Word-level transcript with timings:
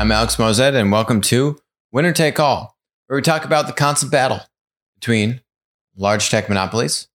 I'm 0.00 0.10
Alex 0.10 0.36
Moazed, 0.36 0.74
and 0.74 0.90
welcome 0.90 1.20
to 1.20 1.58
Winner 1.92 2.14
Take 2.14 2.40
All, 2.40 2.74
where 3.06 3.18
we 3.18 3.22
talk 3.22 3.44
about 3.44 3.66
the 3.66 3.74
constant 3.74 4.10
battle 4.10 4.40
between 4.94 5.42
large 5.94 6.30
tech 6.30 6.48
monopolies 6.48 7.08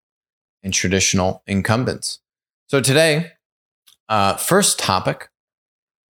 and 0.61 0.71
traditional 0.71 1.41
incumbents. 1.47 2.19
So 2.67 2.81
today, 2.81 3.31
uh, 4.07 4.35
first 4.35 4.77
topic 4.77 5.31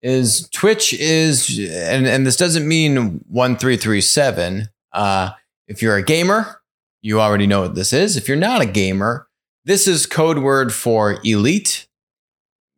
is 0.02 0.50
Twitch 0.50 0.91
is, 0.91 1.58
and, 1.59 2.08
and 2.08 2.27
this 2.27 2.36
doesn't 2.36 2.68
mean 2.68 3.23
1337. 3.30 4.68
Uh, 4.92 5.30
if 5.70 5.82
you're 5.82 5.96
a 5.96 6.04
gamer, 6.04 6.60
you 7.02 7.21
already 7.21 7.48
know 7.48 7.62
what 7.62 7.76
this 7.76 7.94
is. 7.94 8.18
If 8.18 8.28
you're 8.28 8.36
not 8.36 8.60
a 8.60 8.66
gamer, 8.66 9.30
this 9.63 9.88
is 9.88 10.05
code 10.05 10.40
word 10.40 10.73
for 10.73 11.20
elite. 11.23 11.88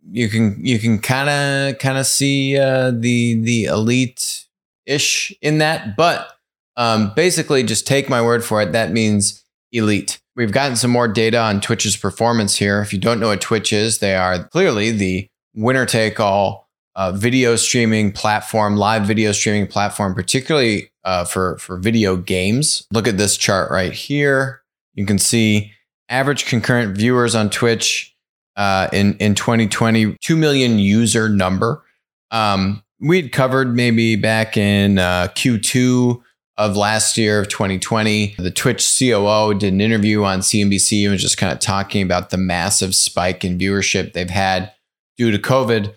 You 0.09 0.29
can 0.29 0.57
you 0.63 0.79
can 0.79 0.99
kind 0.99 1.29
of 1.29 1.79
kind 1.79 1.97
of 1.97 2.05
see 2.05 2.57
uh, 2.57 2.91
the 2.91 3.35
the 3.41 3.65
elite 3.65 4.45
ish 4.85 5.33
in 5.41 5.57
that, 5.57 5.95
but 5.97 6.29
um, 6.77 7.11
basically 7.15 7.63
just 7.63 7.85
take 7.87 8.09
my 8.09 8.21
word 8.21 8.43
for 8.43 8.61
it. 8.61 8.71
That 8.71 8.91
means 8.91 9.43
elite. 9.71 10.19
We've 10.35 10.51
gotten 10.51 10.75
some 10.75 10.91
more 10.91 11.07
data 11.07 11.39
on 11.39 11.61
Twitch's 11.61 11.97
performance 11.97 12.55
here. 12.55 12.81
If 12.81 12.93
you 12.93 12.99
don't 12.99 13.19
know 13.19 13.29
what 13.29 13.41
Twitch 13.41 13.73
is, 13.73 13.99
they 13.99 14.15
are 14.15 14.43
clearly 14.43 14.91
the 14.91 15.27
winner 15.55 15.85
take 15.85 16.19
all 16.19 16.69
uh, 16.95 17.11
video 17.11 17.55
streaming 17.55 18.11
platform, 18.11 18.75
live 18.75 19.05
video 19.05 19.31
streaming 19.31 19.67
platform, 19.67 20.13
particularly 20.13 20.91
uh, 21.03 21.25
for 21.25 21.57
for 21.57 21.77
video 21.77 22.15
games. 22.15 22.85
Look 22.91 23.07
at 23.07 23.17
this 23.17 23.37
chart 23.37 23.71
right 23.71 23.93
here. 23.93 24.61
You 24.93 25.05
can 25.05 25.19
see 25.19 25.73
average 26.09 26.45
concurrent 26.45 26.97
viewers 26.97 27.35
on 27.35 27.49
Twitch 27.49 28.15
uh, 28.57 28.89
in 28.91 29.15
in 29.17 29.35
2020, 29.35 30.17
two 30.21 30.35
million 30.35 30.79
user 30.79 31.29
number. 31.29 31.83
Um, 32.31 32.83
we'd 32.99 33.31
covered 33.31 33.75
maybe 33.75 34.15
back 34.15 34.57
in 34.57 34.97
uh, 34.97 35.27
Q2 35.35 36.21
of 36.57 36.75
last 36.75 37.17
year 37.17 37.39
of 37.39 37.47
2020. 37.47 38.35
The 38.37 38.51
Twitch 38.51 38.97
COO 38.97 39.53
did 39.53 39.73
an 39.73 39.81
interview 39.81 40.23
on 40.23 40.39
CNBC 40.39 41.03
and 41.03 41.11
was 41.13 41.21
just 41.21 41.37
kind 41.37 41.53
of 41.53 41.59
talking 41.59 42.01
about 42.01 42.31
the 42.31 42.37
massive 42.37 42.95
spike 42.95 43.45
in 43.45 43.59
viewership 43.59 44.13
they've 44.13 44.29
had 44.29 44.73
due 45.17 45.29
to 45.31 45.37
COVID. 45.37 45.93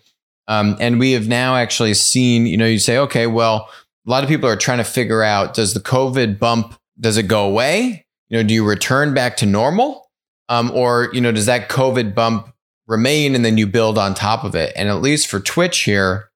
Um, 0.49 0.77
and 0.79 0.99
we 0.99 1.13
have 1.13 1.29
now 1.29 1.57
actually 1.57 1.95
seen, 1.95 2.47
you 2.47 2.57
know, 2.57 2.67
you 2.67 2.79
say, 2.79 2.99
okay, 2.99 3.27
well, 3.27 3.71
a 4.07 4.11
lot 4.11 4.23
of 4.23 4.29
people 4.29 4.49
are 4.49 4.57
trying 4.57 4.79
to 4.79 4.85
figure 4.85 5.23
out 5.23 5.55
does 5.55 5.73
the 5.73 5.81
COVID 5.81 6.39
bump, 6.39 6.75
does 6.99 7.17
it 7.17 7.25
go 7.25 7.47
away? 7.47 8.05
You 8.29 8.39
know, 8.39 8.43
do 8.43 8.53
you 8.53 8.67
return 8.67 9.15
back 9.15 9.37
to 9.39 9.47
normal? 9.47 10.10
Um, 10.51 10.71
or, 10.73 11.09
you 11.13 11.21
know, 11.21 11.33
does 11.33 11.47
that 11.47 11.71
COVID 11.71 12.15
bump 12.15 12.53
remain 12.87 13.35
and 13.35 13.45
then 13.45 13.57
you 13.57 13.67
build 13.67 13.97
on 13.97 14.15
top 14.15 14.45
of 14.45 14.55
it? 14.55 14.73
And 14.77 14.89
at 14.89 15.01
least 15.01 15.29
for 15.29 15.41
Twitch 15.41 15.81
here, 15.81 16.29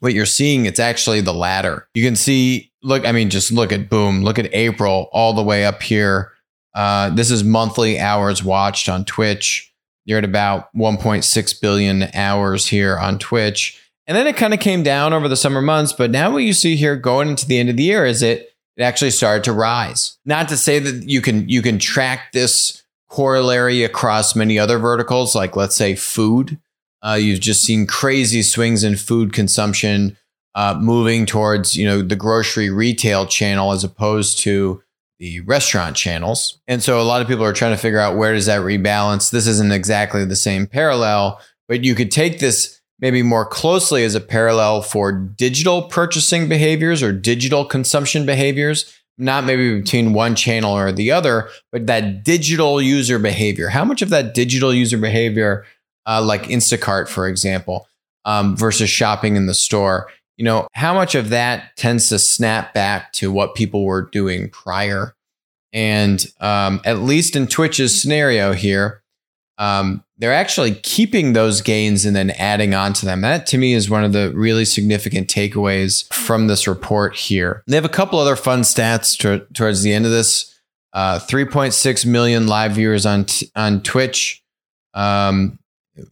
what 0.00 0.12
you're 0.12 0.26
seeing, 0.26 0.66
it's 0.66 0.80
actually 0.80 1.20
the 1.20 1.32
latter. 1.32 1.88
You 1.94 2.04
can 2.04 2.16
see, 2.16 2.72
look, 2.82 3.06
I 3.06 3.12
mean, 3.12 3.30
just 3.30 3.52
look 3.52 3.72
at 3.72 3.88
boom, 3.88 4.22
look 4.22 4.38
at 4.38 4.52
April 4.52 5.08
all 5.12 5.32
the 5.32 5.42
way 5.42 5.64
up 5.64 5.82
here. 5.82 6.32
Uh, 6.74 7.10
this 7.10 7.30
is 7.30 7.44
monthly 7.44 7.98
hours 7.98 8.44
watched 8.44 8.88
on 8.88 9.04
Twitch. 9.04 9.72
You're 10.04 10.18
at 10.18 10.24
about 10.24 10.74
1.6 10.74 11.60
billion 11.60 12.08
hours 12.14 12.66
here 12.66 12.98
on 12.98 13.18
Twitch. 13.18 13.80
And 14.06 14.16
then 14.16 14.26
it 14.26 14.36
kind 14.36 14.52
of 14.52 14.58
came 14.58 14.82
down 14.82 15.12
over 15.12 15.28
the 15.28 15.36
summer 15.36 15.62
months. 15.62 15.92
But 15.92 16.10
now 16.10 16.32
what 16.32 16.38
you 16.38 16.52
see 16.52 16.74
here 16.74 16.96
going 16.96 17.28
into 17.28 17.46
the 17.46 17.58
end 17.58 17.68
of 17.68 17.76
the 17.76 17.84
year 17.84 18.04
is 18.04 18.22
it 18.22 18.48
it 18.76 18.82
actually 18.82 19.10
started 19.10 19.44
to 19.44 19.52
rise. 19.52 20.16
Not 20.24 20.48
to 20.48 20.56
say 20.56 20.78
that 20.78 21.08
you 21.08 21.20
can 21.20 21.48
you 21.48 21.60
can 21.60 21.78
track 21.78 22.32
this 22.32 22.79
corollary 23.10 23.84
across 23.84 24.34
many 24.34 24.58
other 24.58 24.78
verticals, 24.78 25.34
like 25.34 25.56
let's 25.56 25.76
say 25.76 25.94
food. 25.94 26.58
Uh, 27.02 27.18
you've 27.20 27.40
just 27.40 27.62
seen 27.62 27.86
crazy 27.86 28.42
swings 28.42 28.84
in 28.84 28.96
food 28.96 29.32
consumption, 29.32 30.16
uh, 30.54 30.78
moving 30.80 31.26
towards 31.26 31.76
you 31.76 31.86
know 31.86 32.00
the 32.00 32.16
grocery 32.16 32.70
retail 32.70 33.26
channel 33.26 33.72
as 33.72 33.84
opposed 33.84 34.38
to 34.38 34.82
the 35.18 35.40
restaurant 35.40 35.96
channels. 35.96 36.58
And 36.66 36.82
so 36.82 37.00
a 37.00 37.04
lot 37.04 37.20
of 37.20 37.28
people 37.28 37.44
are 37.44 37.52
trying 37.52 37.74
to 37.74 37.80
figure 37.80 37.98
out 37.98 38.16
where 38.16 38.32
does 38.32 38.46
that 38.46 38.62
rebalance. 38.62 39.30
This 39.30 39.46
isn't 39.46 39.72
exactly 39.72 40.24
the 40.24 40.36
same 40.36 40.66
parallel, 40.66 41.40
but 41.68 41.84
you 41.84 41.94
could 41.94 42.10
take 42.10 42.38
this 42.38 42.80
maybe 43.00 43.22
more 43.22 43.46
closely 43.46 44.04
as 44.04 44.14
a 44.14 44.20
parallel 44.20 44.82
for 44.82 45.12
digital 45.12 45.82
purchasing 45.82 46.48
behaviors 46.48 47.02
or 47.02 47.12
digital 47.12 47.64
consumption 47.64 48.26
behaviors, 48.26 48.94
not 49.20 49.44
maybe 49.44 49.80
between 49.80 50.12
one 50.12 50.34
channel 50.34 50.76
or 50.76 50.90
the 50.90 51.12
other, 51.12 51.48
but 51.70 51.86
that 51.86 52.24
digital 52.24 52.80
user 52.80 53.18
behavior. 53.18 53.68
How 53.68 53.84
much 53.84 54.02
of 54.02 54.08
that 54.10 54.34
digital 54.34 54.74
user 54.74 54.98
behavior, 54.98 55.64
uh, 56.06 56.22
like 56.22 56.44
Instacart, 56.44 57.08
for 57.08 57.28
example, 57.28 57.86
um, 58.24 58.56
versus 58.56 58.90
shopping 58.90 59.36
in 59.36 59.46
the 59.46 59.54
store, 59.54 60.08
you 60.36 60.44
know, 60.44 60.66
how 60.72 60.94
much 60.94 61.14
of 61.14 61.28
that 61.28 61.76
tends 61.76 62.08
to 62.08 62.18
snap 62.18 62.72
back 62.72 63.12
to 63.12 63.30
what 63.30 63.54
people 63.54 63.84
were 63.84 64.08
doing 64.10 64.48
prior? 64.48 65.14
And 65.72 66.24
um, 66.40 66.80
at 66.84 67.00
least 67.00 67.36
in 67.36 67.46
Twitch's 67.46 68.00
scenario 68.00 68.52
here, 68.52 69.02
um, 69.58 70.02
they're 70.20 70.34
actually 70.34 70.74
keeping 70.74 71.32
those 71.32 71.62
gains 71.62 72.04
and 72.04 72.14
then 72.14 72.30
adding 72.32 72.74
on 72.74 72.92
to 72.92 73.06
them. 73.06 73.22
That 73.22 73.46
to 73.48 73.58
me 73.58 73.72
is 73.72 73.88
one 73.88 74.04
of 74.04 74.12
the 74.12 74.30
really 74.34 74.66
significant 74.66 75.28
takeaways 75.28 76.12
from 76.12 76.46
this 76.46 76.68
report 76.68 77.16
here. 77.16 77.64
They 77.66 77.76
have 77.76 77.86
a 77.86 77.88
couple 77.88 78.18
other 78.18 78.36
fun 78.36 78.60
stats 78.60 79.16
to, 79.20 79.46
towards 79.54 79.82
the 79.82 79.94
end 79.94 80.04
of 80.04 80.10
this. 80.10 80.54
Uh, 80.92 81.18
3.6 81.20 82.04
million 82.04 82.46
live 82.46 82.72
viewers 82.72 83.06
on 83.06 83.24
t- 83.24 83.50
on 83.56 83.80
Twitch. 83.80 84.42
Um, 84.92 85.58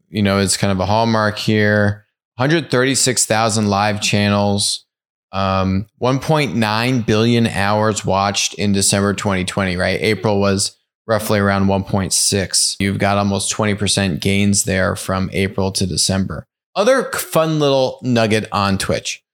you 0.09 0.23
know, 0.23 0.39
it's 0.39 0.57
kind 0.57 0.73
of 0.73 0.81
a 0.81 0.87
hallmark 0.87 1.37
here. 1.37 2.07
136,000 2.37 3.69
live 3.69 4.01
channels. 4.01 4.87
Um, 5.33 5.87
1.9 6.01 7.07
billion 7.07 7.47
hours 7.49 8.07
watched 8.07 8.55
in 8.55 8.73
December 8.73 9.13
2020. 9.13 9.77
Right, 9.77 10.01
April 10.01 10.41
was 10.41 10.78
roughly 11.09 11.41
around 11.41 11.67
1.6. 11.67 12.77
You've 12.79 12.99
got 12.99 13.17
almost 13.17 13.53
20% 13.53 14.21
gains 14.21 14.65
there 14.65 14.95
from 14.95 15.31
April 15.33 15.73
to 15.73 15.87
December. 15.87 16.45
Other 16.77 17.11
fun 17.13 17.59
little 17.59 17.99
nugget 18.03 18.47
on 18.53 18.79
Twitch. 18.79 19.25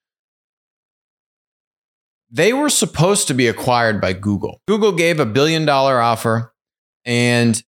They 2.30 2.52
were 2.52 2.70
supposed 2.70 3.28
to 3.28 3.34
be 3.34 3.48
acquired 3.48 4.00
by 4.00 4.12
Google. 4.12 4.60
Google 4.66 4.92
gave 4.92 5.20
a 5.20 5.26
billion 5.26 5.66
dollar 5.66 6.00
offer 6.00 6.54
and 7.04 7.62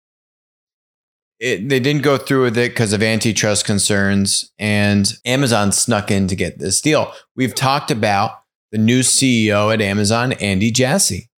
it, 1.40 1.68
they 1.68 1.80
didn't 1.80 2.04
go 2.04 2.18
through 2.18 2.44
with 2.44 2.58
it 2.58 2.72
because 2.72 2.94
of 2.94 3.04
antitrust 3.04 3.66
concerns. 3.66 4.52
And 4.58 5.12
Amazon 5.26 5.72
snuck 5.72 6.10
in 6.10 6.28
to 6.28 6.36
get 6.36 6.60
this 6.60 6.80
deal. 6.80 7.12
We've 7.36 7.54
talked 7.54 7.92
about 7.92 8.40
the 8.72 8.78
new 8.78 9.02
CEO 9.02 9.74
at 9.74 9.82
Amazon, 9.82 10.34
Andy 10.34 10.72
Jassy. 10.72 11.30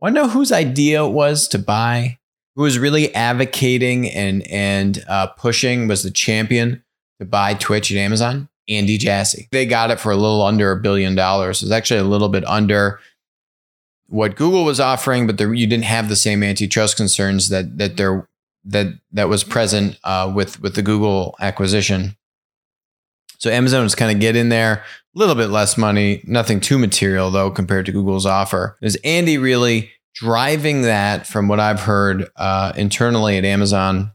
Want 0.00 0.14
to 0.14 0.22
know 0.22 0.28
whose 0.28 0.52
idea 0.52 1.04
it 1.04 1.10
was 1.10 1.46
to 1.48 1.58
buy? 1.58 2.18
Who 2.56 2.62
was 2.62 2.78
really 2.78 3.14
advocating 3.14 4.10
and 4.10 4.46
and 4.48 5.04
uh, 5.08 5.28
pushing 5.28 5.88
was 5.88 6.02
the 6.02 6.10
champion 6.10 6.82
to 7.18 7.26
buy 7.26 7.54
Twitch 7.54 7.90
at 7.90 7.96
Amazon? 7.96 8.48
Andy 8.68 8.98
Jassy. 8.98 9.48
They 9.50 9.66
got 9.66 9.90
it 9.90 9.98
for 9.98 10.12
a 10.12 10.16
little 10.16 10.42
under 10.42 10.70
a 10.70 10.80
billion 10.80 11.14
dollars. 11.14 11.60
It 11.60 11.66
was 11.66 11.72
actually 11.72 12.00
a 12.00 12.04
little 12.04 12.28
bit 12.28 12.46
under 12.46 13.00
what 14.06 14.36
Google 14.36 14.64
was 14.64 14.80
offering, 14.80 15.26
but 15.26 15.38
there, 15.38 15.52
you 15.52 15.66
didn't 15.66 15.84
have 15.84 16.08
the 16.08 16.16
same 16.16 16.42
antitrust 16.42 16.96
concerns 16.96 17.48
that 17.48 17.78
that 17.78 17.96
there 17.96 18.28
that 18.64 18.86
that 19.12 19.28
was 19.28 19.44
present 19.44 19.98
uh, 20.04 20.30
with 20.34 20.60
with 20.60 20.74
the 20.74 20.82
Google 20.82 21.34
acquisition. 21.40 22.16
So 23.38 23.50
Amazon 23.50 23.82
was 23.82 23.94
kind 23.94 24.12
of 24.14 24.20
get 24.20 24.36
in 24.36 24.50
there, 24.50 24.84
little 25.14 25.34
bit 25.34 25.48
less 25.48 25.76
money, 25.76 26.22
nothing 26.24 26.60
too 26.60 26.78
material 26.78 27.30
though 27.30 27.50
compared 27.50 27.86
to 27.86 27.92
Google's 27.92 28.26
offer. 28.26 28.76
Is 28.80 28.98
Andy 29.04 29.38
really 29.38 29.90
driving 30.14 30.82
that 30.82 31.26
from 31.26 31.48
what 31.48 31.60
I've 31.60 31.80
heard 31.80 32.28
uh, 32.36 32.72
internally 32.76 33.38
at 33.38 33.44
Amazon? 33.44 34.12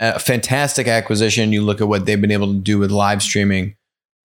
A 0.00 0.18
fantastic 0.18 0.88
acquisition. 0.88 1.52
You 1.52 1.62
look 1.62 1.80
at 1.80 1.88
what 1.88 2.04
they've 2.04 2.20
been 2.20 2.32
able 2.32 2.52
to 2.52 2.58
do 2.58 2.78
with 2.78 2.90
live 2.90 3.22
streaming 3.22 3.76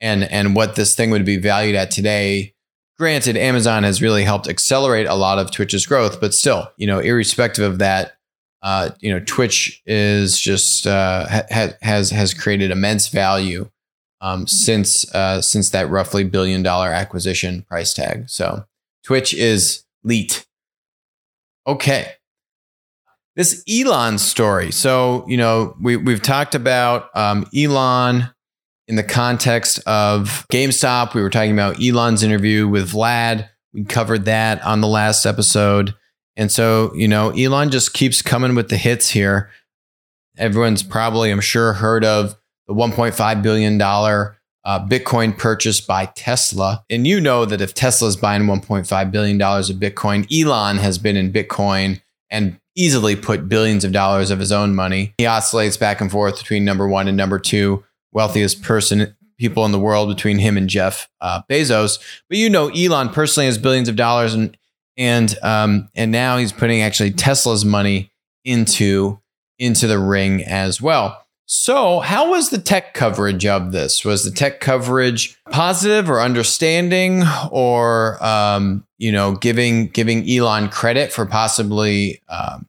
and 0.02 0.24
and 0.24 0.56
what 0.56 0.76
this 0.76 0.96
thing 0.96 1.12
would 1.12 1.26
be 1.26 1.38
valued 1.38 1.76
at 1.76 1.92
today. 1.92 2.54
Granted, 2.98 3.38
Amazon 3.38 3.84
has 3.84 4.02
really 4.02 4.24
helped 4.24 4.50
accelerate 4.50 5.08
a 5.08 5.16
lot 5.16 5.40
of 5.40 5.52
Twitch's 5.52 5.86
growth, 5.86 6.20
but 6.20 6.34
still, 6.34 6.70
you 6.76 6.86
know, 6.86 7.00
irrespective 7.00 7.64
of 7.64 7.80
that, 7.80 8.18
uh, 8.62 8.90
you 9.00 9.10
know, 9.10 9.22
Twitch 9.26 9.82
is 9.86 10.38
just 10.38 10.86
uh, 10.86 11.26
ha- 11.30 11.74
has 11.82 12.10
has 12.10 12.34
created 12.34 12.72
immense 12.72 13.08
value 13.08 13.70
um, 14.22 14.48
since 14.48 15.14
uh, 15.14 15.42
since 15.42 15.70
that 15.70 15.90
roughly 15.90 16.24
billion 16.24 16.64
dollar 16.64 16.90
acquisition 16.90 17.64
price 17.64 17.94
tag. 17.94 18.30
So 18.30 18.66
Twitch 19.04 19.34
is 19.34 19.84
leet. 20.04 20.46
Okay. 21.66 22.14
This 23.36 23.64
Elon 23.70 24.18
story. 24.18 24.72
So, 24.72 25.24
you 25.28 25.38
know, 25.38 25.76
we, 25.82 25.96
we've 25.96 26.22
talked 26.22 26.56
about 26.56 27.16
um, 27.16 27.48
Elon 27.56 28.30
in 28.88 28.96
the 28.96 29.04
context 29.04 29.80
of 29.86 30.46
GameStop. 30.52 31.14
We 31.14 31.22
were 31.22 31.30
talking 31.30 31.54
about 31.54 31.82
Elon's 31.82 32.24
interview 32.24 32.68
with 32.68 32.92
Vlad. 32.92 33.48
We 33.74 33.84
covered 33.86 34.26
that 34.26 34.62
on 34.64 34.82
the 34.82 34.88
last 34.88 35.26
episode. 35.26 35.94
And 36.36 36.52
so, 36.52 36.92
you 36.96 37.08
know, 37.08 37.30
Elon 37.30 37.70
just 37.70 37.94
keeps 37.94 38.22
coming 38.22 38.56
with 38.56 38.70
the 38.70 38.78
hits 38.78 39.10
here. 39.10 39.52
Everyone's 40.38 40.84
probably, 40.84 41.32
I'm 41.32 41.40
sure, 41.40 41.74
heard 41.74 42.04
of 42.04 42.36
the 42.70 42.76
$1.5 42.76 43.42
billion 43.42 43.82
uh, 43.82 44.88
Bitcoin 44.88 45.36
purchase 45.36 45.82
by 45.82 46.06
Tesla. 46.06 46.86
And 46.90 47.08
you 47.08 47.20
know 47.20 47.44
that 47.46 47.62
if 47.62 47.74
Tesla 47.74 48.08
is 48.08 48.16
buying 48.16 48.44
$1.5 48.44 49.12
billion 49.12 49.42
of 49.42 49.66
Bitcoin, 49.80 50.28
Elon 50.32 50.78
has 50.78 51.00
been 51.00 51.18
in 51.18 51.34
Bitcoin 51.34 52.00
and 52.30 52.60
easily 52.76 53.16
put 53.16 53.50
billions 53.50 53.84
of 53.84 53.92
dollars 53.92 54.30
of 54.30 54.38
his 54.38 54.52
own 54.52 54.76
money. 54.76 55.16
He 55.18 55.26
oscillates 55.26 55.78
back 55.78 56.00
and 56.00 56.12
forth 56.12 56.38
between 56.38 56.64
number 56.64 56.88
one 56.88 57.08
and 57.08 57.18
number 57.18 57.40
two, 57.40 57.84
wealthiest 58.14 58.62
person 58.62 59.16
people 59.40 59.66
in 59.66 59.72
the 59.72 59.80
world 59.80 60.10
between 60.10 60.38
him 60.38 60.56
and 60.56 60.70
Jeff 60.70 61.10
uh, 61.22 61.42
Bezos. 61.50 61.98
But 62.28 62.38
you 62.38 62.52
know, 62.52 62.68
Elon 62.70 63.10
personally 63.10 63.48
has 63.48 63.58
billions 63.58 63.90
of 63.90 63.96
dollars, 63.96 64.36
and 64.36 64.56
and 64.96 65.36
um, 65.42 65.90
and 65.96 66.12
now 66.12 66.38
he's 66.38 66.54
putting 66.54 66.82
actually 66.82 67.12
Tesla's 67.12 67.66
money 67.66 68.12
into 68.46 69.20
into 69.58 69.88
the 69.88 69.98
ring 69.98 70.44
as 70.44 70.80
well. 70.82 71.26
So, 71.52 72.00
how 72.00 72.30
was 72.30 72.52
the 72.52 72.60
tech 72.60 72.94
coverage 72.94 73.44
of 73.44 73.72
this? 73.72 74.06
Was 74.06 74.24
the 74.24 74.30
tech 74.30 74.60
coverage 74.60 75.36
positive 75.50 76.08
or 76.08 76.22
understanding, 76.22 77.24
or 77.52 78.24
um, 78.24 78.86
you 79.00 79.12
know, 79.12 79.34
giving 79.36 79.88
giving 79.88 80.30
Elon 80.30 80.70
credit 80.70 81.12
for 81.12 81.26
possibly 81.26 82.22
um, 82.30 82.68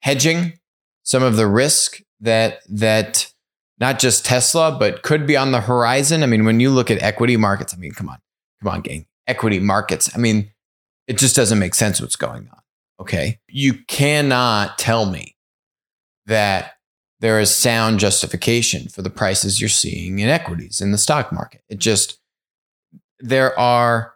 hedging 0.00 0.58
some 1.04 1.22
of 1.22 1.36
the 1.36 1.46
risk 1.46 2.02
that 2.20 2.58
that 2.68 3.32
not 3.80 3.98
just 3.98 4.26
Tesla, 4.26 4.76
but 4.78 5.00
could 5.00 5.26
be 5.26 5.38
on 5.38 5.52
the 5.52 5.62
horizon? 5.62 6.22
I 6.22 6.26
mean, 6.26 6.44
when 6.44 6.60
you 6.60 6.68
look 6.68 6.90
at 6.90 7.02
equity 7.02 7.38
markets, 7.38 7.72
I 7.72 7.78
mean, 7.78 7.92
come 7.92 8.10
on, 8.10 8.18
come 8.62 8.74
on, 8.74 8.82
gang, 8.82 9.06
equity 9.26 9.58
markets. 9.58 10.10
I 10.14 10.18
mean, 10.18 10.50
it 11.06 11.16
just 11.16 11.34
doesn't 11.34 11.58
make 11.58 11.74
sense 11.74 11.98
what's 11.98 12.16
going 12.16 12.46
on. 12.52 12.60
Okay, 13.00 13.38
you 13.48 13.72
cannot 13.88 14.76
tell 14.76 15.06
me 15.06 15.34
that 16.26 16.74
there 17.22 17.38
is 17.38 17.54
sound 17.54 18.00
justification 18.00 18.88
for 18.88 19.00
the 19.00 19.08
prices 19.08 19.60
you're 19.60 19.68
seeing 19.68 20.18
in 20.18 20.28
equities 20.28 20.80
in 20.80 20.90
the 20.90 20.98
stock 20.98 21.32
market. 21.32 21.62
It 21.68 21.78
just, 21.78 22.18
there 23.20 23.56
are, 23.56 24.14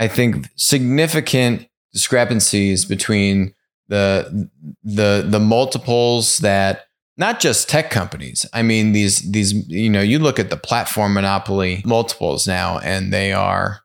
I 0.00 0.08
think, 0.08 0.48
significant 0.56 1.68
discrepancies 1.92 2.84
between 2.84 3.54
the 3.88 4.50
the 4.82 5.24
the 5.26 5.38
multiples 5.38 6.38
that 6.38 6.88
not 7.16 7.38
just 7.38 7.68
tech 7.68 7.90
companies. 7.90 8.44
I 8.52 8.62
mean 8.62 8.90
these 8.90 9.20
these 9.30 9.52
you 9.68 9.88
know 9.88 10.02
you 10.02 10.18
look 10.18 10.40
at 10.40 10.50
the 10.50 10.56
platform 10.56 11.14
monopoly 11.14 11.82
multiples 11.86 12.48
now 12.48 12.80
and 12.80 13.12
they 13.12 13.32
are 13.32 13.82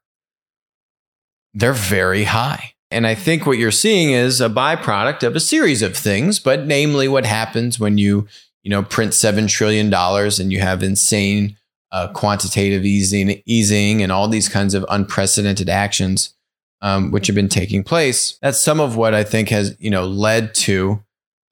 they're 1.53 1.73
very 1.73 2.23
high. 2.23 2.73
And 2.91 3.07
I 3.07 3.15
think 3.15 3.45
what 3.45 3.57
you're 3.57 3.71
seeing 3.71 4.11
is 4.11 4.41
a 4.41 4.49
byproduct 4.49 5.23
of 5.23 5.35
a 5.35 5.39
series 5.39 5.81
of 5.81 5.95
things, 5.95 6.39
but 6.39 6.67
namely 6.67 7.07
what 7.07 7.25
happens 7.25 7.79
when 7.79 7.97
you, 7.97 8.27
you 8.63 8.69
know, 8.69 8.83
print 8.83 9.13
$7 9.13 9.49
trillion 9.49 9.93
and 9.93 10.51
you 10.51 10.59
have 10.59 10.83
insane 10.83 11.57
uh, 11.91 12.09
quantitative 12.09 12.85
easing, 12.85 13.41
easing 13.45 14.01
and 14.01 14.11
all 14.11 14.27
these 14.27 14.49
kinds 14.49 14.73
of 14.73 14.85
unprecedented 14.89 15.69
actions, 15.69 16.33
um, 16.81 17.11
which 17.11 17.27
have 17.27 17.35
been 17.35 17.49
taking 17.49 17.83
place. 17.83 18.37
That's 18.41 18.61
some 18.61 18.79
of 18.79 18.95
what 18.95 19.13
I 19.13 19.23
think 19.23 19.49
has, 19.49 19.75
you 19.79 19.89
know, 19.89 20.05
led 20.05 20.53
to 20.55 21.03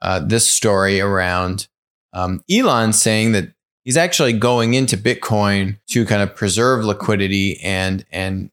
uh, 0.02 0.20
this 0.20 0.50
story 0.50 1.02
around 1.02 1.68
um, 2.14 2.44
Elon 2.50 2.94
saying 2.94 3.34
that 3.34 3.54
he's 3.84 3.98
actually 3.98 4.34
going 4.34 4.74
into 4.74 4.98
Bitcoin 4.98 5.78
to 5.88 6.06
kind 6.06 6.22
of 6.22 6.36
preserve 6.36 6.84
liquidity 6.84 7.60
and, 7.62 8.06
and 8.12 8.50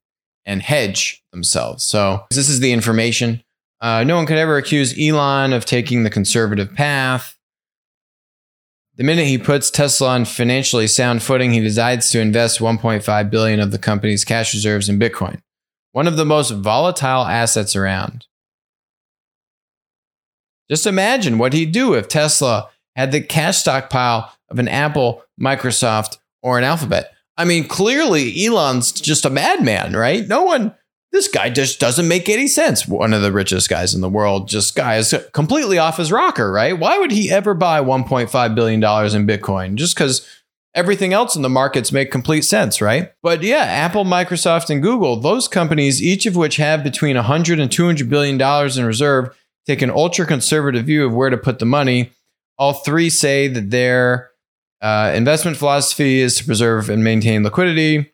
and 0.46 0.62
hedge 0.62 1.22
themselves. 1.32 1.84
So 1.84 2.25
this 2.31 2.48
is 2.48 2.60
the 2.60 2.72
information. 2.72 3.43
Uh, 3.81 4.04
no 4.04 4.16
one 4.16 4.26
could 4.26 4.38
ever 4.38 4.56
accuse 4.56 4.98
Elon 4.98 5.52
of 5.52 5.66
taking 5.66 6.02
the 6.02 6.10
conservative 6.10 6.75
path. 6.75 7.37
The 8.96 9.04
minute 9.04 9.26
he 9.26 9.37
puts 9.37 9.70
Tesla 9.70 10.08
on 10.08 10.25
financially 10.25 10.87
sound 10.87 11.22
footing, 11.22 11.50
he 11.50 11.60
decides 11.60 12.10
to 12.10 12.20
invest 12.20 12.60
1.5 12.60 13.31
billion 13.31 13.60
of 13.60 13.70
the 13.70 13.78
company's 13.78 14.25
cash 14.25 14.54
reserves 14.54 14.88
in 14.88 14.98
Bitcoin, 14.98 15.43
one 15.93 16.06
of 16.06 16.16
the 16.16 16.25
most 16.25 16.50
volatile 16.52 17.26
assets 17.26 17.76
around. 17.76 18.26
Just 20.70 20.87
imagine 20.87 21.37
what 21.37 21.52
he'd 21.52 21.72
do 21.72 21.93
if 21.93 22.08
Tesla 22.08 22.70
had 22.96 23.12
the 23.12 23.20
cash 23.20 23.58
stockpile 23.58 24.32
of 24.48 24.58
an 24.58 24.69
Apple, 24.69 25.22
Microsoft, 25.38 26.16
or 26.43 26.56
an 26.56 26.64
Alphabet. 26.64 27.12
I 27.36 27.44
mean, 27.44 27.68
clearly 27.68 28.46
Elon's 28.46 28.92
just 28.92 29.24
a 29.24 29.30
madman, 29.30 29.94
right? 29.94 30.26
No 30.26 30.42
one, 30.44 30.74
this 31.12 31.28
guy 31.28 31.50
just 31.50 31.80
doesn't 31.80 32.08
make 32.08 32.28
any 32.28 32.46
sense. 32.46 32.88
One 32.88 33.12
of 33.12 33.22
the 33.22 33.32
richest 33.32 33.68
guys 33.68 33.94
in 33.94 34.00
the 34.00 34.08
world, 34.08 34.48
just 34.48 34.74
guy 34.74 34.96
is 34.96 35.14
completely 35.32 35.78
off 35.78 35.98
his 35.98 36.12
rocker, 36.12 36.50
right? 36.50 36.78
Why 36.78 36.98
would 36.98 37.10
he 37.10 37.30
ever 37.30 37.54
buy 37.54 37.80
$1.5 37.80 38.54
billion 38.54 38.82
in 38.82 39.26
Bitcoin? 39.26 39.74
Just 39.74 39.94
because 39.94 40.26
everything 40.74 41.12
else 41.12 41.34
in 41.34 41.42
the 41.42 41.48
markets 41.48 41.90
make 41.90 42.10
complete 42.10 42.42
sense, 42.42 42.80
right? 42.80 43.12
But 43.22 43.42
yeah, 43.42 43.64
Apple, 43.64 44.04
Microsoft, 44.04 44.70
and 44.70 44.82
Google, 44.82 45.16
those 45.16 45.48
companies, 45.48 46.02
each 46.02 46.26
of 46.26 46.36
which 46.36 46.56
have 46.56 46.84
between 46.84 47.16
100 47.16 47.58
and 47.58 47.72
200 47.72 48.08
billion 48.08 48.38
dollars 48.38 48.76
in 48.76 48.84
reserve, 48.84 49.34
take 49.66 49.82
an 49.82 49.90
ultra 49.90 50.26
conservative 50.26 50.86
view 50.86 51.06
of 51.06 51.14
where 51.14 51.30
to 51.30 51.36
put 51.36 51.58
the 51.58 51.66
money. 51.66 52.12
All 52.58 52.74
three 52.74 53.10
say 53.10 53.48
that 53.48 53.70
they're 53.70 54.30
uh, 54.81 55.12
investment 55.14 55.56
philosophy 55.56 56.20
is 56.20 56.37
to 56.37 56.44
preserve 56.44 56.90
and 56.90 57.02
maintain 57.02 57.43
liquidity. 57.43 58.12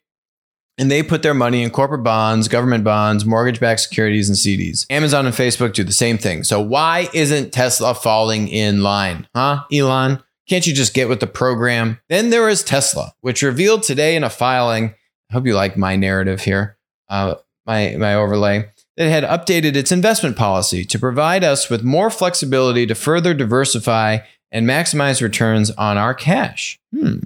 And 0.79 0.91
they 0.91 1.03
put 1.03 1.23
their 1.23 1.35
money 1.35 1.63
in 1.63 1.71
corporate 1.71 2.03
bonds, 2.03 2.49
government 2.49 2.83
bonds, 2.83 3.27
mortgage 3.27 3.61
backed 3.61 3.81
securities, 3.81 4.29
and 4.29 4.39
CDs. 4.39 4.87
Amazon 4.89 5.27
and 5.27 5.35
Facebook 5.35 5.75
do 5.75 5.85
the 5.85 5.93
same 5.93 6.17
thing. 6.17 6.45
So, 6.45 6.61
why 6.61 7.09
isn't 7.13 7.53
Tesla 7.53 7.95
falling 7.95 8.49
in 8.49 8.83
line? 8.83 9.29
Huh, 9.35 9.65
Elon? 9.71 10.23
Can't 10.49 10.67
you 10.67 10.73
just 10.73 10.95
get 10.95 11.09
with 11.09 11.21
the 11.21 11.27
program? 11.27 12.01
Then 12.09 12.31
there 12.31 12.49
is 12.49 12.65
Tesla, 12.65 13.13
which 13.21 13.43
revealed 13.43 13.83
today 13.83 14.17
in 14.17 14.25
a 14.25 14.31
filing. 14.31 14.95
I 15.31 15.35
hope 15.35 15.47
you 15.47 15.55
like 15.55 15.77
my 15.77 15.97
narrative 15.97 16.41
here, 16.43 16.79
uh, 17.09 17.37
my, 17.67 17.97
my 17.99 18.15
overlay. 18.15 18.69
That 18.97 19.09
had 19.09 19.25
updated 19.25 19.75
its 19.77 19.93
investment 19.93 20.37
policy 20.37 20.85
to 20.85 20.99
provide 20.99 21.45
us 21.45 21.71
with 21.71 21.83
more 21.83 22.11
flexibility 22.11 22.87
to 22.87 22.95
further 22.95 23.33
diversify 23.33 24.19
and 24.53 24.69
maximize 24.69 25.21
returns 25.21 25.71
on 25.73 25.99
our 25.99 26.15
cash. 26.15 26.79
Hmm. 26.95 27.21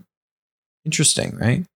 Interesting, 0.85 1.37
right? 1.37 1.67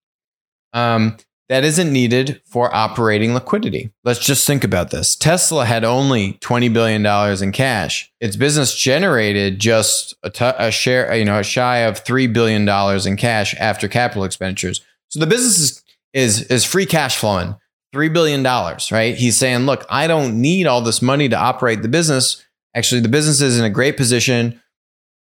Um, 0.72 1.16
that 1.50 1.64
isn't 1.64 1.92
needed 1.92 2.40
for 2.46 2.72
operating 2.72 3.34
liquidity. 3.34 3.90
Let's 4.04 4.24
just 4.24 4.46
think 4.46 4.62
about 4.62 4.90
this. 4.90 5.16
Tesla 5.16 5.66
had 5.66 5.82
only 5.82 6.34
$20 6.34 6.72
billion 6.72 7.04
in 7.42 7.50
cash. 7.50 8.12
Its 8.20 8.36
business 8.36 8.76
generated 8.76 9.58
just 9.58 10.14
a, 10.22 10.30
t- 10.30 10.44
a 10.44 10.70
share, 10.70 11.12
you 11.12 11.24
know, 11.24 11.40
a 11.40 11.42
shy 11.42 11.78
of 11.78 12.04
$3 12.04 12.32
billion 12.32 12.68
in 13.04 13.16
cash 13.16 13.56
after 13.58 13.88
capital 13.88 14.22
expenditures. 14.22 14.80
So 15.08 15.18
the 15.18 15.26
business 15.26 15.58
is, 15.58 15.84
is, 16.12 16.42
is 16.42 16.64
free 16.64 16.86
cash 16.86 17.16
flowing 17.16 17.56
$3 17.92 18.12
billion, 18.12 18.44
right? 18.92 19.16
He's 19.16 19.36
saying, 19.36 19.66
look, 19.66 19.84
I 19.90 20.06
don't 20.06 20.40
need 20.40 20.68
all 20.68 20.82
this 20.82 21.02
money 21.02 21.28
to 21.28 21.36
operate 21.36 21.82
the 21.82 21.88
business. 21.88 22.46
Actually, 22.76 23.00
the 23.00 23.08
business 23.08 23.40
is 23.40 23.58
in 23.58 23.64
a 23.64 23.70
great 23.70 23.96
position. 23.96 24.60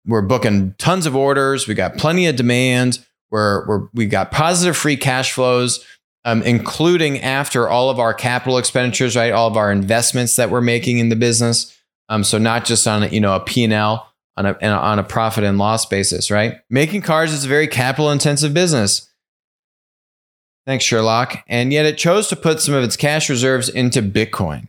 We're 0.08 0.22
booking 0.22 0.74
tons 0.78 1.06
of 1.06 1.16
orders. 1.16 1.68
We 1.68 1.74
got 1.74 1.98
plenty 1.98 2.28
of 2.28 2.36
demand. 2.36 3.06
We're, 3.30 3.68
we're 3.68 3.88
we 3.94 4.06
got 4.06 4.32
positive 4.32 4.78
free 4.78 4.96
cash 4.96 5.34
flows, 5.34 5.86
um, 6.24 6.42
including 6.44 7.20
after 7.22 7.68
all 7.68 7.90
of 7.90 8.00
our 8.00 8.14
capital 8.14 8.58
expenditures, 8.58 9.16
right? 9.16 9.34
All 9.34 9.48
of 9.48 9.58
our 9.58 9.72
investments 9.72 10.38
that 10.38 10.50
we're 10.50 10.62
making 10.62 11.00
in 11.00 11.10
the 11.10 11.16
business. 11.16 11.78
Um, 12.10 12.24
so 12.24 12.38
not 12.38 12.64
just 12.64 12.88
on 12.88 13.12
you 13.12 13.20
know 13.20 13.36
a 13.36 13.42
P 13.42 13.66
and 13.66 13.74
L 13.74 14.12
on 14.38 14.46
a 14.46 14.58
on 14.66 14.98
a 14.98 15.04
profit 15.04 15.44
and 15.44 15.58
loss 15.58 15.86
basis, 15.86 16.32
right? 16.32 16.62
Making 16.70 17.02
cars 17.02 17.34
is 17.34 17.44
a 17.44 17.50
very 17.50 17.68
capital 17.68 18.10
intensive 18.10 18.54
business. 18.54 19.12
Thanks, 20.66 20.84
Sherlock. 20.84 21.44
And 21.48 21.72
yet 21.72 21.86
it 21.86 21.98
chose 21.98 22.28
to 22.28 22.36
put 22.36 22.60
some 22.60 22.74
of 22.74 22.84
its 22.84 22.98
cash 22.98 23.30
reserves 23.30 23.70
into 23.70 24.02
Bitcoin. 24.02 24.68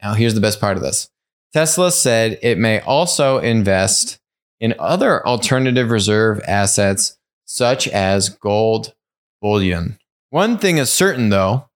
Now, 0.00 0.14
here's 0.14 0.34
the 0.34 0.40
best 0.40 0.60
part 0.60 0.76
of 0.76 0.82
this 0.82 1.08
Tesla 1.52 1.90
said 1.92 2.38
it 2.42 2.58
may 2.58 2.80
also 2.80 3.38
invest 3.38 4.18
in 4.60 4.74
other 4.78 5.26
alternative 5.26 5.90
reserve 5.90 6.40
assets 6.46 7.18
such 7.44 7.86
as 7.88 8.28
gold 8.28 8.94
bullion. 9.40 9.98
One 10.30 10.58
thing 10.58 10.78
is 10.78 10.90
certain, 10.90 11.28
though, 11.28 11.68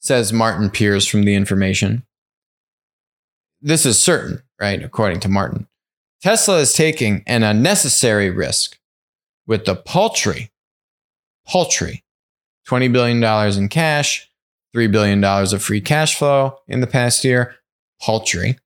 says 0.00 0.32
Martin 0.32 0.70
Peers 0.70 1.06
from 1.06 1.24
the 1.24 1.34
information. 1.34 2.04
This 3.60 3.86
is 3.86 4.02
certain, 4.02 4.42
right? 4.60 4.82
According 4.82 5.20
to 5.20 5.28
Martin. 5.28 5.66
Tesla 6.22 6.58
is 6.58 6.72
taking 6.72 7.22
an 7.26 7.42
unnecessary 7.42 8.30
risk 8.30 8.78
with 9.46 9.66
the 9.66 9.76
paltry, 9.76 10.50
paltry 11.46 12.04
$20 12.68 12.92
billion 12.92 13.58
in 13.58 13.68
cash, 13.68 14.30
$3 14.74 14.90
billion 14.90 15.22
of 15.22 15.62
free 15.62 15.80
cash 15.80 16.16
flow 16.16 16.58
in 16.66 16.80
the 16.80 16.86
past 16.86 17.24
year, 17.24 17.56
paltry, 18.00 18.58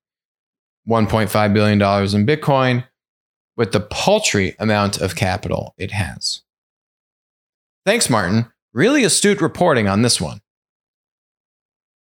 $1.5 0.89 1.53
billion 1.53 1.81
in 1.81 2.27
Bitcoin, 2.27 2.85
with 3.59 3.73
the 3.73 3.81
paltry 3.81 4.55
amount 4.59 4.99
of 4.99 5.17
capital 5.17 5.75
it 5.77 5.91
has. 5.91 6.43
Thanks, 7.85 8.09
Martin. 8.09 8.47
Really 8.73 9.03
astute 9.03 9.41
reporting 9.41 9.89
on 9.89 10.03
this 10.03 10.21
one. 10.21 10.41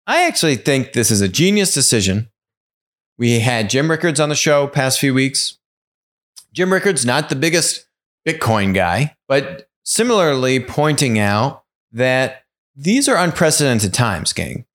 I 0.06 0.26
actually 0.26 0.56
think 0.56 0.92
this 0.92 1.10
is 1.10 1.22
a 1.22 1.28
genius 1.28 1.72
decision. 1.72 2.28
We 3.18 3.40
had 3.40 3.70
Jim 3.70 3.90
Rickards 3.90 4.20
on 4.20 4.28
the 4.28 4.34
show 4.36 4.68
past 4.68 5.00
few 5.00 5.14
weeks. 5.14 5.58
Jim 6.52 6.72
Rickards, 6.72 7.06
not 7.06 7.30
the 7.30 7.36
biggest 7.36 7.86
Bitcoin 8.28 8.74
guy, 8.74 9.16
but 9.26 9.68
similarly 9.82 10.60
pointing 10.60 11.18
out 11.18 11.64
that 11.90 12.42
these 12.76 13.08
are 13.08 13.16
unprecedented 13.16 13.94
times, 13.94 14.34
gang. 14.34 14.66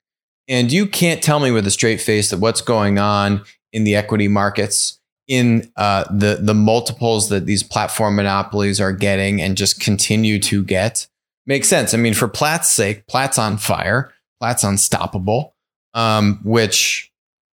And 0.48 0.72
you 0.72 0.86
can't 0.86 1.22
tell 1.22 1.38
me 1.38 1.52
with 1.52 1.66
a 1.66 1.70
straight 1.70 2.00
face 2.00 2.30
that 2.30 2.40
what's 2.40 2.60
going 2.60 2.98
on 2.98 3.44
in 3.72 3.84
the 3.84 3.94
equity 3.94 4.26
markets, 4.26 4.98
in 5.28 5.70
uh, 5.76 6.04
the 6.10 6.38
the 6.40 6.54
multiples 6.54 7.28
that 7.28 7.46
these 7.46 7.62
platform 7.62 8.16
monopolies 8.16 8.80
are 8.80 8.92
getting 8.92 9.40
and 9.40 9.56
just 9.56 9.80
continue 9.80 10.38
to 10.40 10.64
get 10.64 11.06
makes 11.46 11.68
sense. 11.68 11.94
I 11.94 11.96
mean, 11.96 12.14
for 12.14 12.28
PLAT's 12.28 12.68
sake, 12.68 13.06
PLAT's 13.06 13.38
on 13.38 13.56
fire, 13.56 14.12
PLAT's 14.40 14.64
unstoppable, 14.64 15.54
um, 15.94 16.40
which 16.42 17.10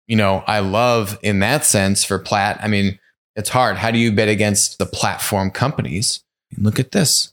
you 0.06 0.16
know 0.16 0.44
I 0.46 0.60
love 0.60 1.18
in 1.22 1.40
that 1.40 1.64
sense 1.64 2.04
for 2.04 2.18
PLAT. 2.18 2.58
I 2.62 2.68
mean, 2.68 2.98
it's 3.36 3.50
hard. 3.50 3.76
How 3.76 3.90
do 3.90 3.98
you 3.98 4.12
bet 4.12 4.28
against 4.28 4.78
the 4.78 4.86
platform 4.86 5.50
companies? 5.50 6.24
Look 6.56 6.80
at 6.80 6.92
this. 6.92 7.32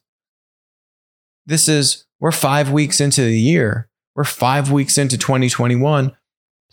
This 1.46 1.68
is 1.70 2.06
we're 2.20 2.32
five 2.32 2.72
weeks 2.72 3.00
into 3.00 3.22
the 3.22 3.39
year 3.39 3.89
we're 4.15 4.24
five 4.24 4.72
weeks 4.72 4.98
into 4.98 5.18
2021. 5.18 6.15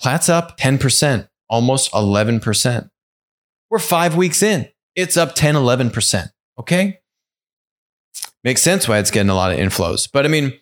PLAT's 0.01 0.29
up 0.29 0.57
10%, 0.59 1.29
almost 1.49 1.93
11%. 1.93 2.91
We're 3.73 3.79
five 3.79 4.15
weeks 4.17 4.43
in. 4.43 4.69
It's 4.95 5.17
up 5.17 5.35
10, 5.35 5.55
11%. 5.55 6.31
Okay. 6.61 7.01
Makes 8.45 8.61
sense 8.61 8.87
why 8.87 8.99
it's 8.99 9.11
getting 9.11 9.31
a 9.31 9.35
lot 9.35 9.51
of 9.51 9.59
inflows. 9.59 10.11
But 10.13 10.27
I 10.27 10.29
mean, 10.29 10.53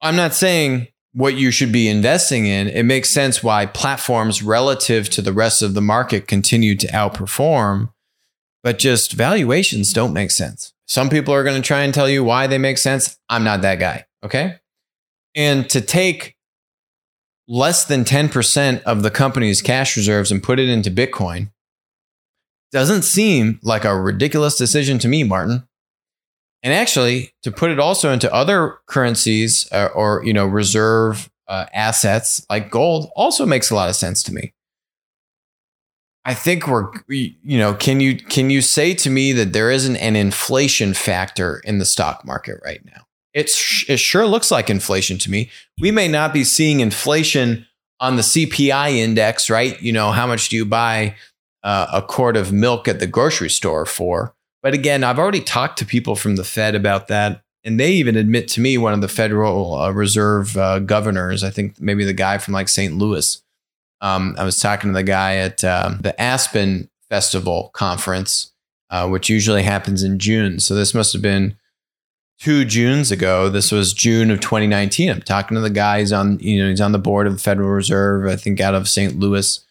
I'm 0.00 0.14
not 0.14 0.32
saying 0.32 0.86
what 1.12 1.34
you 1.34 1.50
should 1.50 1.72
be 1.72 1.88
investing 1.88 2.46
in. 2.46 2.68
It 2.68 2.84
makes 2.84 3.10
sense 3.10 3.42
why 3.42 3.66
platforms 3.66 4.44
relative 4.44 5.10
to 5.10 5.20
the 5.20 5.32
rest 5.32 5.60
of 5.60 5.74
the 5.74 5.80
market 5.80 6.28
continue 6.28 6.76
to 6.76 6.86
outperform, 6.86 7.92
but 8.62 8.78
just 8.78 9.14
valuations 9.14 9.92
don't 9.92 10.12
make 10.12 10.30
sense. 10.30 10.72
Some 10.86 11.08
people 11.08 11.34
are 11.34 11.42
going 11.42 11.60
to 11.60 11.66
try 11.66 11.80
and 11.80 11.92
tell 11.92 12.08
you 12.08 12.22
why 12.22 12.46
they 12.46 12.58
make 12.58 12.78
sense. 12.78 13.18
I'm 13.28 13.42
not 13.42 13.62
that 13.62 13.80
guy. 13.80 14.06
Okay. 14.24 14.54
And 15.34 15.68
to 15.70 15.80
take 15.80 16.36
less 17.48 17.84
than 17.86 18.04
10% 18.04 18.84
of 18.84 19.02
the 19.02 19.10
company's 19.10 19.60
cash 19.60 19.96
reserves 19.96 20.30
and 20.30 20.40
put 20.40 20.60
it 20.60 20.68
into 20.68 20.92
Bitcoin 20.92 21.50
doesn't 22.72 23.02
seem 23.02 23.58
like 23.62 23.84
a 23.84 23.98
ridiculous 23.98 24.56
decision 24.56 24.98
to 25.00 25.08
me, 25.08 25.24
Martin. 25.24 25.66
And 26.62 26.74
actually, 26.74 27.32
to 27.42 27.52
put 27.52 27.70
it 27.70 27.78
also 27.78 28.10
into 28.12 28.32
other 28.32 28.78
currencies 28.86 29.70
uh, 29.72 29.88
or 29.94 30.22
you 30.24 30.32
know 30.32 30.46
reserve 30.46 31.30
uh, 31.46 31.66
assets 31.72 32.44
like 32.50 32.70
gold 32.70 33.10
also 33.16 33.46
makes 33.46 33.70
a 33.70 33.74
lot 33.74 33.88
of 33.88 33.96
sense 33.96 34.22
to 34.24 34.34
me. 34.34 34.52
I 36.24 36.34
think 36.34 36.66
we're 36.66 36.90
you 37.08 37.58
know 37.58 37.74
can 37.74 38.00
you 38.00 38.16
can 38.16 38.50
you 38.50 38.60
say 38.60 38.92
to 38.94 39.08
me 39.08 39.32
that 39.32 39.52
there 39.52 39.70
isn't 39.70 39.96
an 39.96 40.16
inflation 40.16 40.94
factor 40.94 41.62
in 41.64 41.78
the 41.78 41.84
stock 41.84 42.24
market 42.24 42.60
right 42.64 42.84
now? 42.84 43.06
It's, 43.34 43.84
it 43.88 44.00
sure 44.00 44.26
looks 44.26 44.50
like 44.50 44.68
inflation 44.68 45.16
to 45.18 45.30
me. 45.30 45.50
We 45.80 45.90
may 45.90 46.08
not 46.08 46.32
be 46.32 46.42
seeing 46.44 46.80
inflation 46.80 47.66
on 48.00 48.16
the 48.16 48.22
CPI 48.22 48.96
index, 48.96 49.48
right? 49.48 49.80
You 49.80 49.92
know, 49.92 50.10
how 50.10 50.26
much 50.26 50.48
do 50.48 50.56
you 50.56 50.64
buy 50.64 51.14
uh, 51.62 51.86
a 51.92 52.02
quart 52.02 52.36
of 52.36 52.52
milk 52.52 52.88
at 52.88 53.00
the 53.00 53.06
grocery 53.06 53.50
store 53.50 53.86
for? 53.86 54.34
But 54.62 54.74
again, 54.74 55.04
I've 55.04 55.18
already 55.18 55.40
talked 55.40 55.78
to 55.78 55.86
people 55.86 56.16
from 56.16 56.36
the 56.36 56.44
Fed 56.44 56.74
about 56.74 57.08
that. 57.08 57.42
And 57.64 57.78
they 57.78 57.92
even 57.92 58.16
admit 58.16 58.48
to 58.48 58.60
me, 58.60 58.78
one 58.78 58.94
of 58.94 59.00
the 59.00 59.08
Federal 59.08 59.74
uh, 59.74 59.90
Reserve 59.90 60.56
uh, 60.56 60.78
governors, 60.78 61.44
I 61.44 61.50
think 61.50 61.80
maybe 61.80 62.04
the 62.04 62.12
guy 62.12 62.38
from 62.38 62.54
like 62.54 62.68
St. 62.68 62.94
Louis. 62.96 63.42
Um, 64.00 64.36
I 64.38 64.44
was 64.44 64.60
talking 64.60 64.90
to 64.90 64.94
the 64.94 65.02
guy 65.02 65.36
at 65.36 65.64
um, 65.64 65.98
the 66.00 66.18
Aspen 66.20 66.88
Festival 67.10 67.70
conference, 67.74 68.52
uh, 68.90 69.08
which 69.08 69.28
usually 69.28 69.64
happens 69.64 70.02
in 70.02 70.18
June. 70.18 70.60
So 70.60 70.74
this 70.74 70.94
must 70.94 71.12
have 71.12 71.22
been 71.22 71.56
two 72.38 72.64
Junes 72.64 73.10
ago. 73.10 73.48
This 73.48 73.72
was 73.72 73.92
June 73.92 74.30
of 74.30 74.40
2019. 74.40 75.10
I'm 75.10 75.22
talking 75.22 75.56
to 75.56 75.60
the 75.60 75.70
guy. 75.70 76.00
He's 76.00 76.12
on, 76.12 76.38
you 76.38 76.62
know, 76.62 76.70
he's 76.70 76.80
on 76.80 76.92
the 76.92 76.98
board 76.98 77.26
of 77.26 77.34
the 77.34 77.40
Federal 77.40 77.70
Reserve, 77.70 78.26
I 78.26 78.36
think 78.36 78.60
out 78.60 78.74
of 78.74 78.88
St. 78.88 79.18
Louis. 79.18 79.64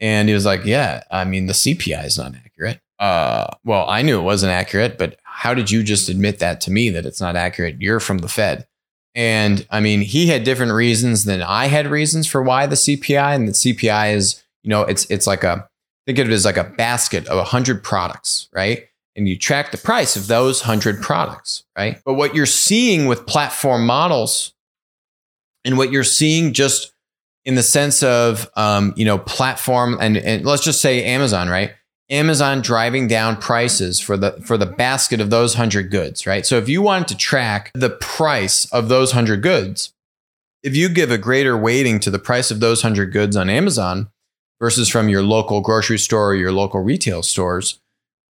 And 0.00 0.28
he 0.28 0.34
was 0.34 0.46
like, 0.46 0.64
Yeah, 0.64 1.02
I 1.10 1.24
mean, 1.24 1.46
the 1.46 1.52
CPI 1.52 2.04
is 2.06 2.18
not 2.18 2.34
accurate. 2.34 2.80
Uh, 2.98 3.46
well, 3.64 3.88
I 3.88 4.02
knew 4.02 4.18
it 4.18 4.22
wasn't 4.22 4.52
accurate, 4.52 4.98
but 4.98 5.18
how 5.24 5.54
did 5.54 5.70
you 5.70 5.82
just 5.82 6.08
admit 6.08 6.38
that 6.40 6.60
to 6.62 6.70
me 6.70 6.90
that 6.90 7.06
it's 7.06 7.20
not 7.20 7.36
accurate? 7.36 7.80
You're 7.80 8.00
from 8.00 8.18
the 8.18 8.28
Fed. 8.28 8.66
And 9.14 9.66
I 9.70 9.80
mean, 9.80 10.02
he 10.02 10.26
had 10.26 10.44
different 10.44 10.72
reasons 10.72 11.24
than 11.24 11.42
I 11.42 11.66
had 11.66 11.86
reasons 11.88 12.26
for 12.26 12.42
why 12.42 12.66
the 12.66 12.76
CPI 12.76 13.34
and 13.34 13.48
the 13.48 13.52
CPI 13.52 14.14
is, 14.14 14.42
you 14.62 14.70
know, 14.70 14.82
it's 14.82 15.06
it's 15.10 15.26
like 15.26 15.44
a 15.44 15.68
think 16.06 16.18
of 16.18 16.28
it 16.28 16.32
as 16.32 16.44
like 16.44 16.56
a 16.56 16.64
basket 16.64 17.26
of 17.28 17.36
100 17.36 17.82
products, 17.82 18.48
right? 18.52 18.86
and 19.16 19.28
you 19.28 19.36
track 19.36 19.70
the 19.70 19.78
price 19.78 20.16
of 20.16 20.28
those 20.28 20.62
100 20.62 21.02
products, 21.02 21.64
right? 21.76 22.00
But 22.04 22.14
what 22.14 22.34
you're 22.34 22.46
seeing 22.46 23.06
with 23.06 23.26
platform 23.26 23.84
models 23.84 24.54
and 25.64 25.76
what 25.76 25.90
you're 25.92 26.04
seeing 26.04 26.52
just 26.52 26.92
in 27.44 27.54
the 27.54 27.62
sense 27.62 28.02
of, 28.02 28.50
um, 28.56 28.92
you 28.96 29.04
know, 29.04 29.18
platform 29.18 29.96
and, 30.00 30.16
and 30.16 30.44
let's 30.44 30.64
just 30.64 30.80
say 30.80 31.04
Amazon, 31.04 31.48
right? 31.48 31.72
Amazon 32.10 32.60
driving 32.60 33.06
down 33.06 33.36
prices 33.36 34.00
for 34.00 34.16
the 34.16 34.32
for 34.44 34.58
the 34.58 34.66
basket 34.66 35.20
of 35.20 35.30
those 35.30 35.54
100 35.54 35.90
goods, 35.90 36.26
right? 36.26 36.44
So 36.44 36.56
if 36.56 36.68
you 36.68 36.82
wanted 36.82 37.08
to 37.08 37.16
track 37.16 37.70
the 37.72 37.90
price 37.90 38.70
of 38.72 38.88
those 38.88 39.10
100 39.10 39.42
goods, 39.42 39.92
if 40.62 40.74
you 40.74 40.88
give 40.88 41.10
a 41.10 41.18
greater 41.18 41.56
weighting 41.56 42.00
to 42.00 42.10
the 42.10 42.18
price 42.18 42.50
of 42.50 42.60
those 42.60 42.82
100 42.82 43.12
goods 43.12 43.36
on 43.36 43.48
Amazon 43.48 44.10
versus 44.60 44.88
from 44.88 45.08
your 45.08 45.22
local 45.22 45.60
grocery 45.60 45.98
store 45.98 46.30
or 46.30 46.34
your 46.34 46.52
local 46.52 46.82
retail 46.82 47.22
stores, 47.22 47.80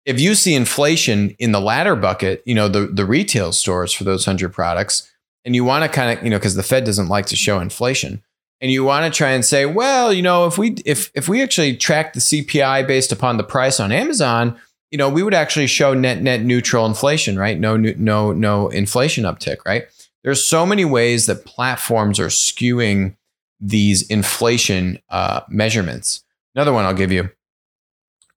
if 0.05 0.19
you 0.19 0.35
see 0.35 0.53
inflation 0.53 1.31
in 1.39 1.51
the 1.51 1.59
latter 1.59 1.95
bucket, 1.95 2.43
you 2.45 2.53
know, 2.53 2.67
the, 2.67 2.87
the 2.87 3.05
retail 3.05 3.51
stores 3.51 3.91
for 3.91 4.03
those 4.03 4.27
100 4.27 4.53
products, 4.53 5.11
and 5.45 5.55
you 5.55 5.63
want 5.63 5.83
to 5.83 5.89
kind 5.89 6.17
of, 6.17 6.23
you 6.23 6.29
know, 6.29 6.37
because 6.37 6.55
the 6.55 6.63
Fed 6.63 6.83
doesn't 6.83 7.09
like 7.09 7.25
to 7.27 7.35
show 7.35 7.59
inflation, 7.59 8.23
and 8.63 8.71
you 8.71 8.85
want 8.85 9.03
to 9.03 9.15
try 9.15 9.31
and 9.31 9.43
say, 9.43 9.65
well, 9.65 10.13
you 10.13 10.21
know, 10.21 10.45
if 10.45 10.57
we 10.57 10.75
if 10.85 11.11
if 11.13 11.27
we 11.27 11.43
actually 11.43 11.75
track 11.75 12.13
the 12.13 12.21
CPI 12.21 12.87
based 12.87 13.11
upon 13.11 13.35
the 13.35 13.43
price 13.43 13.77
on 13.77 13.91
Amazon, 13.91 14.57
you 14.89 14.97
know, 14.97 15.09
we 15.09 15.21
would 15.21 15.33
actually 15.33 15.67
show 15.67 15.93
net 15.93 16.21
net 16.21 16.43
neutral 16.43 16.85
inflation, 16.85 17.37
right? 17.37 17.59
No 17.59 17.75
no 17.75 18.31
no 18.31 18.69
inflation 18.69 19.25
uptick, 19.25 19.57
right? 19.65 19.87
There's 20.23 20.41
so 20.41 20.65
many 20.65 20.85
ways 20.85 21.25
that 21.25 21.43
platforms 21.43 22.21
are 22.21 22.27
skewing 22.27 23.17
these 23.59 24.07
inflation 24.07 24.97
uh, 25.09 25.41
measurements. 25.49 26.23
Another 26.55 26.71
one 26.71 26.85
I'll 26.85 26.93
give 26.93 27.11
you: 27.11 27.31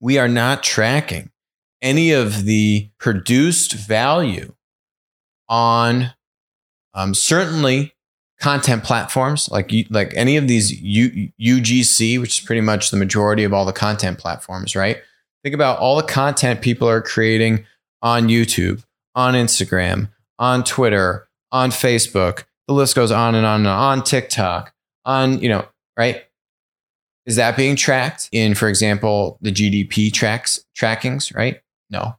we 0.01 0.19
are 0.19 0.29
not 0.29 0.65
tracking 0.65 1.31
any 1.81 2.11
of 2.11 2.47
the 2.47 2.91
produced 2.99 3.75
value 3.75 4.55
on 5.49 6.15
um, 6.95 7.15
certainly 7.15 7.95
content 8.39 8.85
platforms 8.85 9.49
like 9.51 9.73
like 9.91 10.13
any 10.15 10.37
of 10.37 10.47
these 10.47 10.81
U, 10.81 11.31
UGC, 11.41 12.21
which 12.21 12.39
is 12.39 12.45
pretty 12.45 12.61
much 12.61 12.91
the 12.91 12.97
majority 12.97 13.45
of 13.45 13.53
all 13.53 13.65
the 13.65 13.73
content 13.73 14.19
platforms, 14.19 14.77
right? 14.77 14.99
Think 15.43 15.55
about 15.55 15.79
all 15.79 15.97
the 15.97 16.03
content 16.03 16.61
people 16.61 16.89
are 16.89 17.01
creating 17.01 17.65
on 18.03 18.29
YouTube, 18.29 18.85
on 19.15 19.35
Instagram, 19.35 20.11
on 20.39 20.65
Twitter, 20.65 21.29
on 21.53 21.71
Facebook. 21.71 22.45
The 22.67 22.75
list 22.75 22.95
goes 22.95 23.11
on 23.11 23.35
and 23.35 23.47
on 23.47 23.61
and 23.61 23.69
on, 23.69 23.99
on 23.99 24.05
TikTok, 24.05 24.75
on, 25.05 25.39
you 25.41 25.49
know, 25.49 25.67
right? 25.97 26.25
Is 27.27 27.37
that 27.37 27.57
being 27.57 27.77
tracked 27.77 28.29
in, 28.33 28.55
for 28.55 28.69
example, 28.69 29.39
the 29.41 29.51
GDP 29.51 30.13
tracks 30.13 30.65
trackings, 30.77 31.35
right? 31.35 31.61
No. 31.91 32.17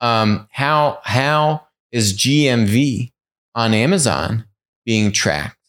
Um, 0.00 0.48
how 0.50 1.00
how 1.02 1.66
is 1.92 2.16
GMV 2.16 3.12
on 3.54 3.74
Amazon 3.74 4.46
being 4.84 5.12
tracked 5.12 5.59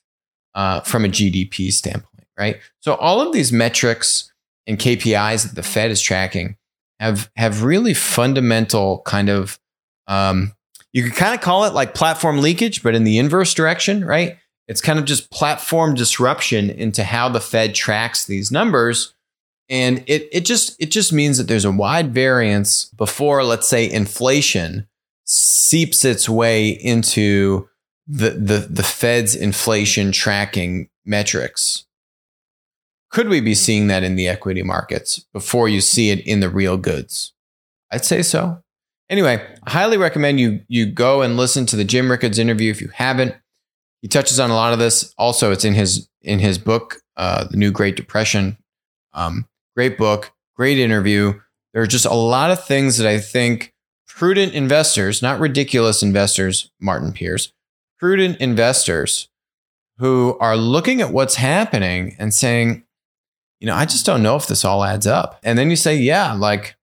uh, 0.56 0.82
from 0.82 1.06
a 1.06 1.08
GDP 1.08 1.72
standpoint? 1.72 2.28
Right. 2.38 2.60
So 2.80 2.96
all 2.96 3.22
of 3.22 3.34
these 3.34 3.52
metrics 3.52 4.32
and 4.66 4.80
KPIs 4.80 5.44
that 5.44 5.56
the 5.56 5.64
Fed 5.64 5.92
is 5.92 6.02
tracking 6.02 6.56
have 7.00 7.30
have 7.36 7.64
really 7.64 7.94
fundamental 7.94 9.02
kind 9.06 9.30
of 9.30 9.60
um, 10.08 10.54
you 10.94 11.04
could 11.04 11.16
kind 11.16 11.36
of 11.36 11.42
call 11.42 11.66
it 11.66 11.74
like 11.74 11.94
platform 11.94 12.42
leakage, 12.42 12.84
but 12.84 12.96
in 12.96 13.04
the 13.04 13.18
inverse 13.18 13.54
direction, 13.54 14.04
right? 14.04 14.38
It's 14.68 14.82
kind 14.82 15.00
of 15.00 15.06
just 15.06 15.32
platform 15.32 15.96
disruption 15.96 16.70
into 16.70 17.04
how 17.04 17.30
the 17.30 17.42
Fed 17.42 17.76
tracks 17.76 18.26
these 18.26 18.52
numbers 18.52 19.14
and 19.72 20.04
it, 20.06 20.28
it 20.34 20.46
just 20.46 20.76
it 20.82 20.92
just 20.92 21.14
means 21.14 21.38
that 21.38 21.48
there's 21.48 21.66
a 21.66 21.72
wide 21.72 22.14
variance 22.14 22.86
before, 22.98 23.42
let's 23.46 23.70
say, 23.70 23.90
inflation 23.90 24.86
seeps 25.24 26.04
its 26.04 26.28
way 26.28 26.70
into 26.70 27.70
the, 28.12 28.32
the, 28.32 28.68
the 28.70 28.84
Fed's 28.84 29.36
inflation 29.36 30.12
tracking 30.12 30.90
metrics. 31.06 31.86
Could 33.10 33.30
we 33.30 33.42
be 33.42 33.56
seeing 33.56 33.88
that 33.88 34.04
in 34.04 34.16
the 34.16 34.28
equity 34.28 34.64
markets 34.64 35.26
before 35.34 35.70
you 35.70 35.82
see 35.82 36.10
it 36.10 36.20
in 36.26 36.40
the 36.40 36.50
real 36.50 36.78
goods? 36.78 37.34
I'd 37.92 38.06
say 38.06 38.22
so. 38.22 38.64
Anyway, 39.10 39.46
I 39.64 39.70
highly 39.70 39.98
recommend 39.98 40.40
you 40.40 40.62
you 40.68 40.86
go 40.86 41.22
and 41.22 41.36
listen 41.36 41.66
to 41.68 41.76
the 41.76 41.84
Jim 41.84 42.10
Rickards 42.10 42.40
interview 42.40 42.72
if 42.72 42.82
you 42.82 42.90
haven't. 42.94 43.36
He 44.02 44.08
touches 44.08 44.40
on 44.40 44.50
a 44.50 44.56
lot 44.56 44.74
of 44.74 44.80
this. 44.80 45.14
Also, 45.18 45.52
it's 45.52 45.66
in 45.66 45.74
his 45.74 46.10
in 46.22 46.40
his 46.40 46.58
book, 46.58 47.02
uh, 47.18 47.46
The 47.46 47.58
New 47.58 47.72
Great 47.72 47.96
Depression. 47.96 48.58
Um, 49.14 49.48
Great 49.76 49.98
book, 49.98 50.34
great 50.56 50.78
interview. 50.78 51.40
There 51.74 51.82
are 51.82 51.88
just 51.88 52.06
a 52.06 52.14
lot 52.14 52.52
of 52.52 52.66
things 52.66 52.98
that 52.98 53.08
I 53.08 53.20
think 53.20 53.74
prudent 54.06 54.54
investors, 54.54 55.22
not 55.22 55.40
ridiculous 55.40 56.04
investors, 56.04 56.70
Martin 56.80 57.14
Peers, 57.14 57.54
prudent 58.02 58.42
investors 58.42 59.30
who 60.00 60.36
are 60.40 60.58
looking 60.58 61.02
at 61.02 61.14
what's 61.14 61.36
happening 61.36 62.16
and 62.18 62.34
saying, 62.34 62.84
you 63.60 63.68
know, 63.68 63.76
I 63.76 63.86
just 63.86 64.08
don't 64.08 64.24
know 64.24 64.36
if 64.36 64.48
this 64.48 64.66
all 64.66 64.84
adds 64.84 65.06
up. 65.06 65.40
And 65.44 65.58
then 65.58 65.70
you 65.70 65.76
say, 65.76 65.96
yeah, 65.96 66.34
like 66.34 66.76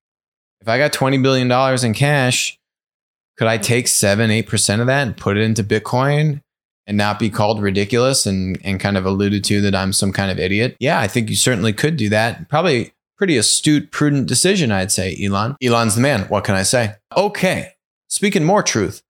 if 0.61 0.69
I 0.69 0.79
got 0.79 0.93
$20 0.93 1.21
billion 1.21 1.51
in 1.85 1.93
cash, 1.93 2.57
could 3.37 3.49
I 3.49 3.59
take 3.59 3.89
seven, 3.89 4.31
8% 4.31 4.81
of 4.81 4.87
that 4.87 5.07
and 5.09 5.17
put 5.17 5.37
it 5.37 5.43
into 5.43 5.65
Bitcoin 5.65 6.41
and 6.87 6.97
not 6.97 7.19
be 7.19 7.31
called 7.31 7.61
ridiculous 7.61 8.25
and, 8.25 8.57
and 8.63 8.79
kind 8.79 8.97
of 8.97 9.05
alluded 9.05 9.43
to 9.45 9.61
that 9.63 9.75
I'm 9.75 9.93
some 9.93 10.13
kind 10.13 10.31
of 10.31 10.39
idiot? 10.39 10.77
Yeah, 10.79 11.01
I 11.01 11.09
think 11.09 11.31
you 11.31 11.37
certainly 11.37 11.73
could 11.73 11.97
do 11.97 12.09
that. 12.11 12.49
Probably 12.49 12.93
pretty 13.17 13.37
astute, 13.37 13.91
prudent 13.91 14.29
decision, 14.29 14.71
I'd 14.71 14.93
say, 14.93 15.17
Elon. 15.21 15.57
Elon's 15.61 15.97
the 15.97 16.01
man. 16.01 16.29
What 16.29 16.45
can 16.45 16.55
I 16.55 16.63
say? 16.63 16.95
Okay. 17.17 17.73
Speaking 18.07 18.45
more 18.45 18.63
truth, 18.63 19.03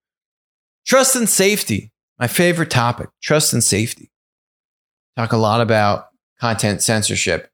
trust 0.86 1.14
and 1.14 1.28
safety. 1.28 1.92
My 2.18 2.26
favorite 2.26 2.70
topic, 2.70 3.10
trust 3.22 3.52
and 3.52 3.62
safety. 3.62 4.10
Talk 5.16 5.32
a 5.32 5.36
lot 5.36 5.60
about 5.60 6.08
content 6.40 6.82
censorship. 6.82 7.50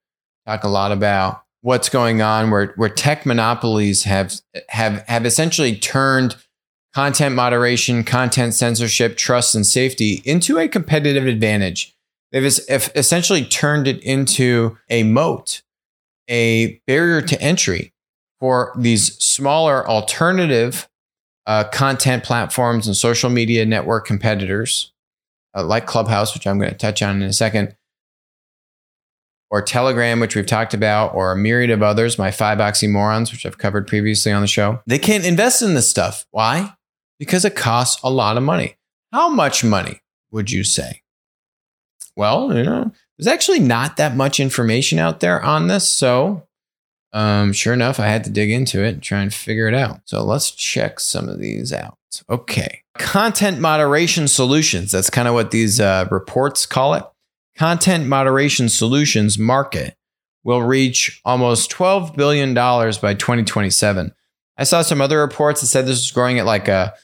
Talk 0.47 0.65
a 0.65 0.69
lot 0.69 0.93
about 0.93 1.43
what's 1.61 1.89
going 1.89 2.21
on 2.23 2.51
where, 2.51 2.73
where 2.77 2.89
tech 2.89 3.25
monopolies 3.25 4.05
have, 4.05 4.35
have, 4.69 5.05
have 5.09 5.27
essentially 5.27 5.77
turned 5.77 6.37
content 6.95 7.35
moderation, 7.35 8.05
content 8.05 8.55
censorship, 8.55 9.17
trust 9.17 9.55
and 9.55 9.67
safety 9.67 10.23
into 10.25 10.59
a 10.59 10.69
competitive 10.69 11.27
advantage. 11.27 11.95
They've 12.33 12.45
essentially 12.45 13.45
turned 13.45 13.87
it 13.89 14.03
into 14.03 14.77
a 14.91 15.03
moat 15.03 15.63
a 16.29 16.81
barrier 16.87 17.21
to 17.21 17.41
entry 17.41 17.93
for 18.41 18.73
these 18.79 19.17
smaller 19.23 19.87
alternative 19.89 20.89
uh, 21.47 21.65
content 21.65 22.25
platforms 22.25 22.87
and 22.87 22.97
social 22.97 23.31
media 23.31 23.65
network 23.67 24.07
competitors 24.07 24.93
uh, 25.55 25.65
like 25.65 25.87
Clubhouse, 25.87 26.35
which 26.35 26.47
I'm 26.47 26.59
going 26.59 26.71
to 26.71 26.77
touch 26.77 27.03
on 27.03 27.17
in 27.17 27.29
a 27.29 27.33
second, 27.33 27.77
or 29.51 29.63
Telegram, 29.63 30.21
which 30.21 30.35
we've 30.35 30.47
talked 30.47 30.75
about, 30.75 31.15
or 31.15 31.33
a 31.33 31.37
myriad 31.37 31.71
of 31.71 31.83
others, 31.83 32.19
my 32.19 32.31
five 32.31 32.59
oxymorons, 32.59 33.31
which 33.31 33.47
I've 33.47 33.59
covered 33.59 33.87
previously 33.87 34.33
on 34.33 34.41
the 34.41 34.49
show. 34.49 34.81
They 34.87 34.99
can't 34.99 35.25
invest 35.25 35.63
in 35.63 35.75
this 35.75 35.89
stuff. 35.89 36.27
Why? 36.31 36.75
Because 37.19 37.45
it 37.45 37.55
costs 37.55 38.03
a 38.03 38.11
lot 38.11 38.37
of 38.37 38.43
money. 38.43 38.77
How 39.13 39.29
much 39.29 39.63
money 39.63 40.01
would 40.33 40.51
you 40.51 40.65
say? 40.65 41.03
Well, 42.17 42.57
you 42.57 42.65
know, 42.65 42.93
there's 43.17 43.29
actually 43.29 43.61
not 43.61 43.97
that 43.97 44.17
much 44.17 44.41
information 44.41 44.99
out 44.99 45.21
there 45.21 45.41
on 45.43 45.69
this. 45.69 45.89
So, 45.89 46.47
um, 47.15 47.53
sure 47.55 47.73
enough, 47.73 47.99
I 47.99 48.09
had 48.09 48.25
to 48.25 48.31
dig 48.31 48.51
into 48.51 48.85
it 48.85 48.95
and 48.95 49.03
try 49.03 49.21
and 49.21 49.33
figure 49.33 49.69
it 49.69 49.75
out. 49.75 50.01
So, 50.05 50.23
let's 50.23 50.51
check 50.51 51.01
some 51.01 51.29
of 51.29 51.39
these 51.39 51.73
out. 51.73 51.97
Okay. 52.29 52.83
Content 52.99 53.59
moderation 53.59 54.29
solutions. 54.29 54.93
That's 54.93 55.11
kind 55.11 55.27
of 55.27 55.35
what 55.35 55.51
these 55.51 55.81
uh, 55.81 56.07
reports 56.11 56.67
call 56.67 56.95
it. 56.95 57.05
Content 57.57 58.07
moderation 58.07 58.69
solutions 58.69 59.39
market 59.39 59.97
will 60.45 60.63
reach 60.63 61.21
almost 61.25 61.71
$12 61.71 62.17
billion 62.17 62.55
by 62.55 63.15
2027. 63.15 64.13
I 64.57 64.65
saw 64.65 64.83
some 64.83 65.01
other 65.01 65.19
reports 65.21 65.61
that 65.61 65.69
said 65.69 65.87
this 65.87 65.99
was 65.99 66.11
growing 66.13 66.39
at 66.39 66.47
like 66.47 66.69
a, 66.69 66.95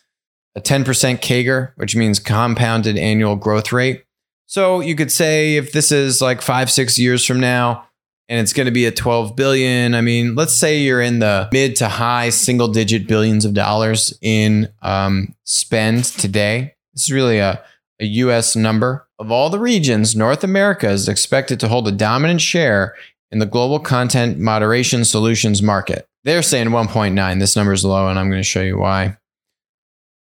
a 0.55 0.61
10% 0.61 0.85
CAGR, 1.21 1.73
which 1.77 1.97
means 1.97 2.19
compounded 2.19 2.97
annual 2.97 3.37
growth 3.37 3.73
rate. 3.73 4.05
So 4.47 4.81
you 4.81 4.95
could 4.95 5.11
say 5.11 5.57
if 5.57 5.73
this 5.73 5.91
is 5.91 6.21
like 6.21 6.43
five, 6.43 6.71
six 6.71 6.99
years 6.99 7.25
from 7.25 7.41
now, 7.41 7.87
and 8.31 8.39
it's 8.39 8.53
going 8.53 8.67
to 8.67 8.73
be 8.73 8.87
at 8.87 8.95
12 8.95 9.35
billion. 9.35 9.93
I 9.93 10.01
mean, 10.01 10.37
let's 10.37 10.55
say 10.55 10.79
you're 10.79 11.01
in 11.01 11.19
the 11.19 11.49
mid 11.53 11.75
to 11.77 11.89
high 11.89 12.31
single 12.31 12.69
digit 12.69 13.09
billions 13.09 13.45
of 13.45 13.55
dollars 13.55 14.17
in 14.23 14.73
um, 14.83 15.35
spend 15.43 16.05
today. 16.05 16.77
This 16.95 17.05
is 17.05 17.13
really 17.13 17.39
a, 17.39 17.63
a 18.01 18.07
US 18.07 18.55
number. 18.55 19.09
Of 19.19 19.33
all 19.33 19.51
the 19.51 19.59
regions, 19.59 20.15
North 20.15 20.45
America 20.45 20.89
is 20.89 21.09
expected 21.09 21.59
to 21.61 21.69
hold 21.69 21.89
a 21.89 21.93
dominant 21.93 22.41
share 22.41 22.95
in 23.33 23.41
the 23.41 23.47
global 23.47 23.81
content 23.81 24.39
moderation 24.39 25.05
solutions 25.05 25.61
market. 25.61 26.09
They're 26.23 26.43
saying 26.43 26.69
1.9. 26.69 27.41
This 27.41 27.57
number 27.57 27.73
is 27.73 27.85
low, 27.85 28.09
and 28.09 28.19
I'm 28.19 28.31
going 28.31 28.41
to 28.41 28.45
show 28.45 28.63
you 28.63 28.79
why. 28.79 29.17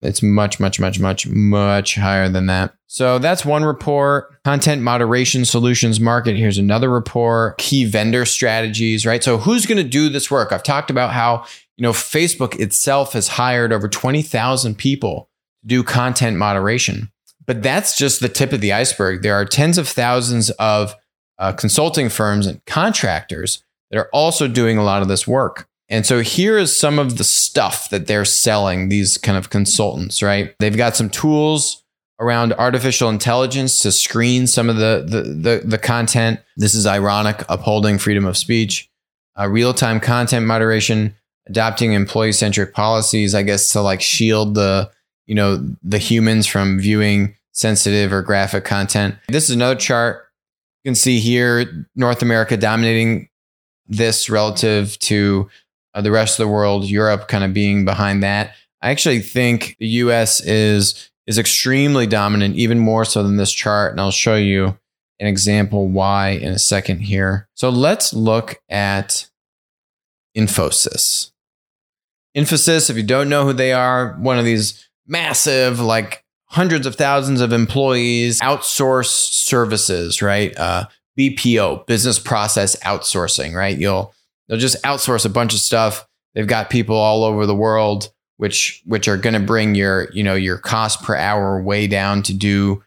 It's 0.01 0.23
much, 0.23 0.61
much, 0.61 0.79
much, 0.79 1.01
much, 1.01 1.27
much 1.27 1.97
higher 1.97 2.29
than 2.29 2.47
that. 2.47 2.75
So 2.87 3.19
that's 3.19 3.45
one 3.45 3.65
report. 3.65 4.43
Content 4.45 4.83
moderation 4.83 5.45
solutions 5.45 5.99
market. 5.99 6.37
Here's 6.37 6.59
another 6.59 6.89
report. 6.89 7.59
Key 7.59 7.85
vendor 7.85 8.25
strategies, 8.25 9.05
right? 9.05 9.23
So 9.25 9.39
who's 9.39 9.67
going 9.67 9.79
to 9.79 9.89
do 9.89 10.09
this 10.09 10.31
work? 10.31 10.53
I've 10.53 10.63
talked 10.63 10.91
about 10.91 11.13
how, 11.13 11.45
you 11.77 11.83
know, 11.83 11.93
Facebook 11.93 12.59
itself 12.61 13.13
has 13.13 13.29
hired 13.29 13.73
over 13.73 13.89
20,000 13.89 14.79
people 14.79 15.29
to 15.63 15.67
do 15.67 15.83
content 15.83 16.37
moderation. 16.37 17.11
But 17.45 17.63
that's 17.63 17.97
just 17.97 18.21
the 18.21 18.29
tip 18.29 18.53
of 18.53 18.61
the 18.61 18.73
iceberg. 18.73 19.23
There 19.23 19.35
are 19.35 19.45
tens 19.45 19.79
of 19.79 19.89
thousands 19.89 20.51
of 20.51 20.95
uh, 21.39 21.53
consulting 21.53 22.09
firms 22.09 22.47
and 22.47 22.65
contractors 22.67 23.65
that 23.91 23.99
are 23.99 24.11
also 24.13 24.49
doing 24.49 24.79
a 24.79 24.85
lot 24.85 25.03
of 25.03 25.09
this 25.09 25.27
work. 25.27 25.68
And 25.91 26.05
so 26.05 26.21
here 26.21 26.59
is 26.59 26.79
some 26.79 26.99
of 26.99 27.17
the 27.17 27.25
stuff 27.25 27.89
that 27.91 28.07
they're 28.07 28.27
selling, 28.27 28.89
these 28.89 29.17
kind 29.17 29.39
of 29.39 29.51
consultants, 29.51 30.23
right? 30.23 30.55
They've 30.59 30.77
got 30.77 30.97
some 30.97 31.09
tools 31.09 31.83
around 32.21 32.53
artificial 32.55 33.09
intelligence 33.09 33.79
to 33.81 33.93
screen 33.93 34.47
some 34.47 34.69
of 34.69 34.77
the 34.77 35.05
the 35.07 35.23
the, 35.23 35.63
the 35.65 35.79
content. 35.79 36.41
This 36.57 36.75
is 36.75 36.87
ironic, 36.87 37.45
upholding 37.49 37.99
freedom 37.99 38.27
of 38.27 38.37
speech, 38.37 38.91
uh, 39.39 39.49
real 39.49 39.73
time 39.73 40.01
content 40.01 40.47
moderation, 40.47 41.15
adopting 41.47 41.93
employee 41.93 42.33
centric 42.33 42.75
policies, 42.75 43.35
I 43.35 43.43
guess, 43.43 43.71
to 43.73 43.81
like 43.81 44.01
shield 44.01 44.55
the 44.55 44.91
you 45.27 45.35
know 45.35 45.65
the 45.83 45.99
humans 45.99 46.47
from 46.47 46.79
viewing 46.79 47.35
sensitive 47.53 48.13
or 48.13 48.23
graphic 48.23 48.65
content. 48.65 49.17
This 49.29 49.45
is 49.45 49.57
another 49.57 49.77
chart. 49.77 50.27
You 50.85 50.91
can 50.91 50.95
see 50.95 51.19
here 51.19 51.87
North 51.97 52.23
America 52.23 52.57
dominating 52.57 53.29
this 53.89 54.29
relative 54.29 54.99
to 55.01 55.49
uh, 55.95 56.01
the 56.01 56.11
rest 56.11 56.39
of 56.39 56.45
the 56.47 56.53
world, 56.53 56.85
Europe 56.85 57.29
kind 57.29 57.45
of 57.45 57.53
being 57.53 57.85
behind 57.85 58.23
that. 58.23 58.55
I 58.81 58.91
actually 58.91 59.21
think 59.21 59.77
the 59.79 59.89
US 59.89 60.41
is 60.41 61.11
is 61.27 61.39
extremely 61.39 62.07
dominant, 62.07 62.57
even 62.57 62.79
more 62.79 63.05
so 63.05 63.23
than 63.23 63.37
this 63.37 63.53
chart. 63.53 63.93
And 63.93 64.01
I'll 64.01 64.11
show 64.11 64.37
you 64.37 64.79
an 65.21 65.27
example 65.27 65.89
why 65.89 66.31
in 66.31 66.53
a 66.53 66.59
second 66.59 67.01
here. 67.01 67.49
So 67.55 67.69
let's 67.69 68.15
look 68.15 68.63
at 68.71 69.29
Infosys. 70.37 71.33
Infosys, 72.37 72.89
if 72.89 72.97
you 72.97 73.03
don't 73.03 73.29
know 73.29 73.45
who 73.45 73.53
they 73.53 73.73
are, 73.73 74.15
one 74.21 74.39
of 74.39 74.47
these 74.47 74.89
massive, 75.07 75.81
like 75.81 76.25
hundreds 76.47 76.87
of 76.87 76.97
thousands 76.97 77.41
of 77.41 77.53
employees, 77.53 78.41
outsource 78.41 79.09
services, 79.09 80.23
right? 80.23 80.57
Uh, 80.57 80.87
BPO, 81.19 81.87
business 81.87 82.19
process 82.19 82.77
outsourcing, 82.77 83.55
right? 83.55 83.77
You'll 83.77 84.15
They'll 84.49 84.59
just 84.59 84.83
outsource 84.83 85.25
a 85.27 85.31
bunch 85.31 85.53
of 85.53 85.61
stuff. 85.61 86.07
They've 86.35 86.47
got 86.47 86.71
people 86.71 86.97
all 86.97 87.25
over 87.25 87.47
the 87.47 87.55
world, 87.55 88.11
which 88.37 88.83
which 88.87 89.09
are 89.09 89.17
going 89.17 89.35
to 89.35 89.41
bring 89.41 89.75
your 89.75 90.11
you 90.13 90.23
know 90.23 90.35
your 90.35 90.59
cost 90.59 91.03
per 91.03 91.15
hour 91.15 91.63
way 91.63 91.87
down 91.87 92.23
to 92.25 92.35
do 92.35 92.83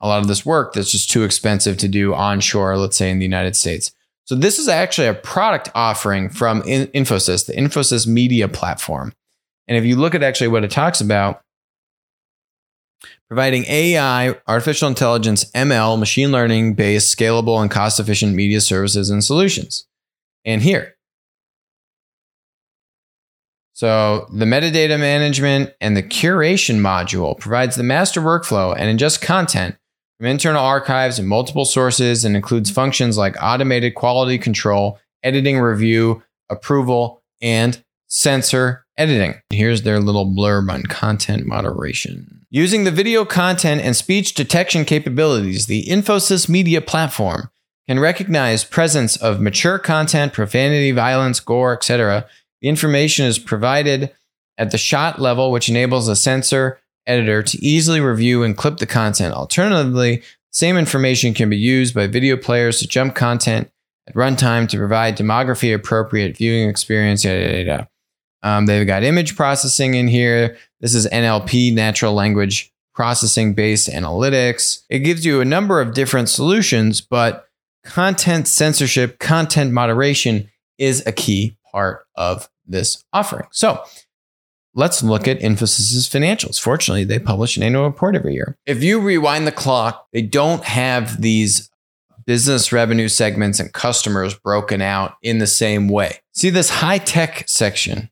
a 0.00 0.08
lot 0.08 0.20
of 0.20 0.28
this 0.28 0.44
work 0.44 0.74
that's 0.74 0.90
just 0.90 1.10
too 1.10 1.24
expensive 1.24 1.76
to 1.78 1.88
do 1.88 2.14
onshore. 2.14 2.76
Let's 2.76 2.96
say 2.96 3.10
in 3.10 3.18
the 3.18 3.24
United 3.24 3.56
States. 3.56 3.92
So 4.24 4.34
this 4.34 4.58
is 4.58 4.66
actually 4.66 5.06
a 5.06 5.14
product 5.14 5.70
offering 5.74 6.30
from 6.30 6.62
Infosys, 6.62 7.46
the 7.46 7.52
Infosys 7.52 8.08
Media 8.08 8.48
Platform. 8.48 9.12
And 9.68 9.78
if 9.78 9.84
you 9.84 9.94
look 9.94 10.16
at 10.16 10.22
actually 10.24 10.48
what 10.48 10.64
it 10.64 10.70
talks 10.72 11.00
about, 11.00 11.42
providing 13.28 13.64
AI, 13.66 14.34
artificial 14.48 14.88
intelligence, 14.88 15.44
ML, 15.52 15.96
machine 15.96 16.32
learning 16.32 16.74
based, 16.74 17.16
scalable, 17.16 17.62
and 17.62 17.70
cost 17.70 18.00
efficient 18.00 18.34
media 18.34 18.60
services 18.60 19.10
and 19.10 19.22
solutions 19.22 19.86
and 20.46 20.62
here. 20.62 20.94
So 23.74 24.26
the 24.32 24.46
metadata 24.46 24.98
management 24.98 25.74
and 25.82 25.94
the 25.94 26.02
curation 26.02 26.76
module 26.76 27.38
provides 27.38 27.76
the 27.76 27.82
master 27.82 28.22
workflow 28.22 28.74
and 28.74 28.98
ingest 28.98 29.20
content 29.20 29.76
from 30.16 30.28
internal 30.28 30.64
archives 30.64 31.18
and 31.18 31.28
multiple 31.28 31.66
sources 31.66 32.24
and 32.24 32.34
includes 32.34 32.70
functions 32.70 33.18
like 33.18 33.36
automated 33.42 33.94
quality 33.94 34.38
control, 34.38 34.98
editing 35.22 35.60
review, 35.60 36.22
approval, 36.48 37.22
and 37.42 37.84
censor 38.06 38.86
editing. 38.96 39.34
Here's 39.50 39.82
their 39.82 40.00
little 40.00 40.24
blurb 40.24 40.72
on 40.72 40.84
content 40.84 41.44
moderation. 41.44 42.46
Using 42.48 42.84
the 42.84 42.90
video 42.90 43.26
content 43.26 43.82
and 43.82 43.94
speech 43.94 44.32
detection 44.32 44.86
capabilities, 44.86 45.66
the 45.66 45.84
Infosys 45.84 46.48
Media 46.48 46.80
Platform 46.80 47.50
can 47.88 48.00
recognize 48.00 48.64
presence 48.64 49.16
of 49.16 49.40
mature 49.40 49.78
content, 49.78 50.32
profanity, 50.32 50.90
violence, 50.90 51.40
gore, 51.40 51.72
etc. 51.72 52.26
The 52.60 52.68
information 52.68 53.26
is 53.26 53.38
provided 53.38 54.12
at 54.58 54.70
the 54.70 54.78
shot 54.78 55.20
level, 55.20 55.52
which 55.52 55.68
enables 55.68 56.08
a 56.08 56.16
censor 56.16 56.80
editor 57.06 57.42
to 57.42 57.64
easily 57.64 58.00
review 58.00 58.42
and 58.42 58.56
clip 58.56 58.78
the 58.78 58.86
content. 58.86 59.34
Alternatively, 59.34 60.22
same 60.50 60.76
information 60.76 61.34
can 61.34 61.48
be 61.48 61.56
used 61.56 61.94
by 61.94 62.06
video 62.06 62.36
players 62.36 62.80
to 62.80 62.88
jump 62.88 63.14
content 63.14 63.70
at 64.08 64.14
runtime 64.14 64.68
to 64.68 64.78
provide 64.78 65.16
demography 65.16 65.74
appropriate 65.74 66.36
viewing 66.36 66.68
experience. 66.68 67.24
Yada, 67.24 67.40
yada, 67.40 67.58
yada. 67.58 67.88
Um, 68.42 68.66
they've 68.66 68.86
got 68.86 69.02
image 69.02 69.36
processing 69.36 69.94
in 69.94 70.08
here. 70.08 70.56
This 70.80 70.94
is 70.94 71.06
NLP, 71.08 71.74
natural 71.74 72.14
language 72.14 72.72
processing 72.94 73.54
based 73.54 73.88
analytics. 73.88 74.82
It 74.88 75.00
gives 75.00 75.26
you 75.26 75.40
a 75.40 75.44
number 75.44 75.80
of 75.80 75.94
different 75.94 76.28
solutions, 76.28 77.00
but 77.00 77.45
content 77.86 78.48
censorship, 78.48 79.18
content 79.18 79.72
moderation 79.72 80.50
is 80.78 81.06
a 81.06 81.12
key 81.12 81.56
part 81.72 82.06
of 82.16 82.48
this 82.66 83.02
offering. 83.12 83.46
So 83.52 83.82
let's 84.74 85.02
look 85.02 85.26
at 85.26 85.40
Infosys's 85.40 86.08
financials. 86.08 86.60
Fortunately, 86.60 87.04
they 87.04 87.18
publish 87.18 87.56
an 87.56 87.62
annual 87.62 87.84
report 87.84 88.14
every 88.14 88.34
year. 88.34 88.58
If 88.66 88.82
you 88.82 89.00
rewind 89.00 89.46
the 89.46 89.52
clock, 89.52 90.06
they 90.12 90.22
don't 90.22 90.64
have 90.64 91.20
these 91.20 91.70
business 92.26 92.72
revenue 92.72 93.08
segments 93.08 93.60
and 93.60 93.72
customers 93.72 94.34
broken 94.34 94.82
out 94.82 95.14
in 95.22 95.38
the 95.38 95.46
same 95.46 95.88
way. 95.88 96.20
See 96.32 96.50
this 96.50 96.68
high 96.68 96.98
tech 96.98 97.44
section. 97.48 98.10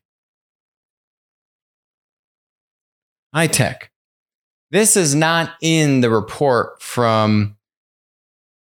High 3.33 3.47
tech. 3.47 3.91
This 4.71 4.97
is 4.97 5.13
not 5.13 5.51
in 5.61 6.01
the 6.01 6.09
report 6.09 6.81
from 6.81 7.57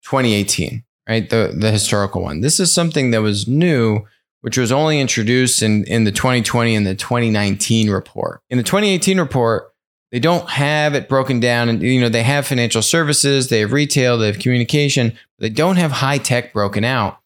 2018, 0.02 0.84
right? 1.08 1.28
The, 1.28 1.54
the 1.56 1.70
historical 1.70 2.22
one. 2.22 2.40
This 2.42 2.60
is 2.60 2.72
something 2.72 3.10
that 3.12 3.22
was 3.22 3.48
new, 3.48 4.02
which 4.42 4.58
was 4.58 4.70
only 4.70 5.00
introduced 5.00 5.62
in, 5.62 5.84
in 5.84 6.04
the 6.04 6.12
2020 6.12 6.74
and 6.74 6.86
the 6.86 6.94
2019 6.94 7.90
report. 7.90 8.40
In 8.50 8.58
the 8.58 8.64
2018 8.64 9.18
report, 9.18 9.72
they 10.10 10.20
don't 10.20 10.48
have 10.48 10.94
it 10.94 11.08
broken 11.08 11.40
down 11.40 11.68
and 11.68 11.82
you 11.82 12.00
know 12.00 12.08
they 12.08 12.22
have 12.22 12.46
financial 12.46 12.82
services 12.82 13.48
they 13.48 13.60
have 13.60 13.72
retail 13.72 14.18
they 14.18 14.26
have 14.26 14.38
communication 14.38 15.10
but 15.10 15.42
they 15.42 15.50
don't 15.50 15.76
have 15.76 15.92
high 15.92 16.18
tech 16.18 16.52
broken 16.52 16.84
out 16.84 17.18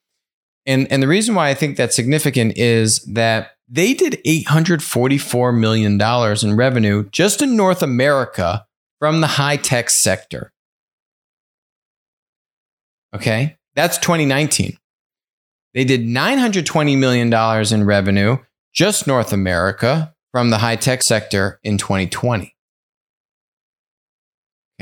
and 0.66 0.90
and 0.90 1.02
the 1.02 1.08
reason 1.08 1.34
why 1.34 1.48
i 1.48 1.54
think 1.54 1.76
that's 1.76 1.96
significant 1.96 2.56
is 2.56 3.00
that 3.04 3.52
they 3.68 3.94
did 3.94 4.20
844 4.24 5.52
million 5.52 5.96
dollars 5.96 6.42
in 6.42 6.56
revenue 6.56 7.08
just 7.10 7.42
in 7.42 7.56
north 7.56 7.82
america 7.82 8.66
from 8.98 9.20
the 9.20 9.26
high 9.28 9.56
tech 9.56 9.90
sector 9.90 10.52
okay 13.14 13.56
that's 13.74 13.98
2019 13.98 14.76
they 15.74 15.84
did 15.84 16.06
920 16.06 16.96
million 16.96 17.30
dollars 17.30 17.72
in 17.72 17.84
revenue 17.84 18.36
just 18.72 19.06
north 19.06 19.32
america 19.32 20.14
from 20.30 20.50
the 20.50 20.58
high 20.58 20.76
tech 20.76 21.02
sector 21.02 21.60
in 21.62 21.78
2020 21.78 22.52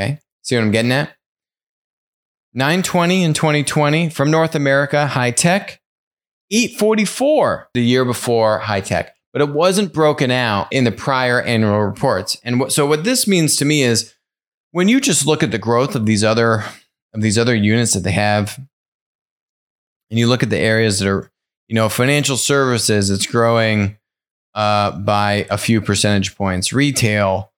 Okay. 0.01 0.19
See 0.43 0.57
what 0.57 0.63
I'm 0.63 0.71
getting 0.71 0.93
at? 0.93 1.15
920 2.55 3.23
in 3.23 3.35
2020 3.35 4.09
from 4.09 4.31
North 4.31 4.55
America, 4.55 5.07
high 5.07 5.31
tech. 5.31 5.81
844 6.53 7.69
the 7.75 7.83
year 7.83 8.05
before 8.05 8.59
high 8.59 8.81
tech, 8.81 9.15
but 9.33 9.41
it 9.41 9.51
wasn't 9.51 9.93
broken 9.93 10.33
out 10.33 10.67
in 10.73 10.83
the 10.83 10.91
prior 10.91 11.41
annual 11.43 11.81
reports. 11.81 12.37
And 12.43 12.73
so 12.73 12.87
what 12.87 13.05
this 13.05 13.29
means 13.29 13.55
to 13.59 13.65
me 13.65 13.83
is 13.83 14.13
when 14.73 14.89
you 14.89 15.01
just 15.01 15.27
look 15.27 15.45
at 15.45 15.53
the 15.53 15.59
growth 15.59 15.95
of 15.95 16.07
these 16.07 16.25
other 16.25 16.65
of 17.15 17.21
these 17.21 17.39
other 17.39 17.55
units 17.55 17.95
that 17.95 18.01
they 18.01 18.11
have 18.11 18.59
and 20.11 20.19
you 20.19 20.27
look 20.27 20.43
at 20.43 20.51
the 20.51 20.59
areas 20.59 20.99
that 20.99 21.09
are 21.09 21.31
you 21.69 21.75
know 21.75 21.89
financial 21.89 22.37
services 22.37 23.11
it's 23.11 23.27
growing 23.27 23.97
uh, 24.55 24.91
by 24.91 25.47
a 25.51 25.57
few 25.57 25.81
percentage 25.81 26.37
points 26.37 26.73
retail 26.73 27.51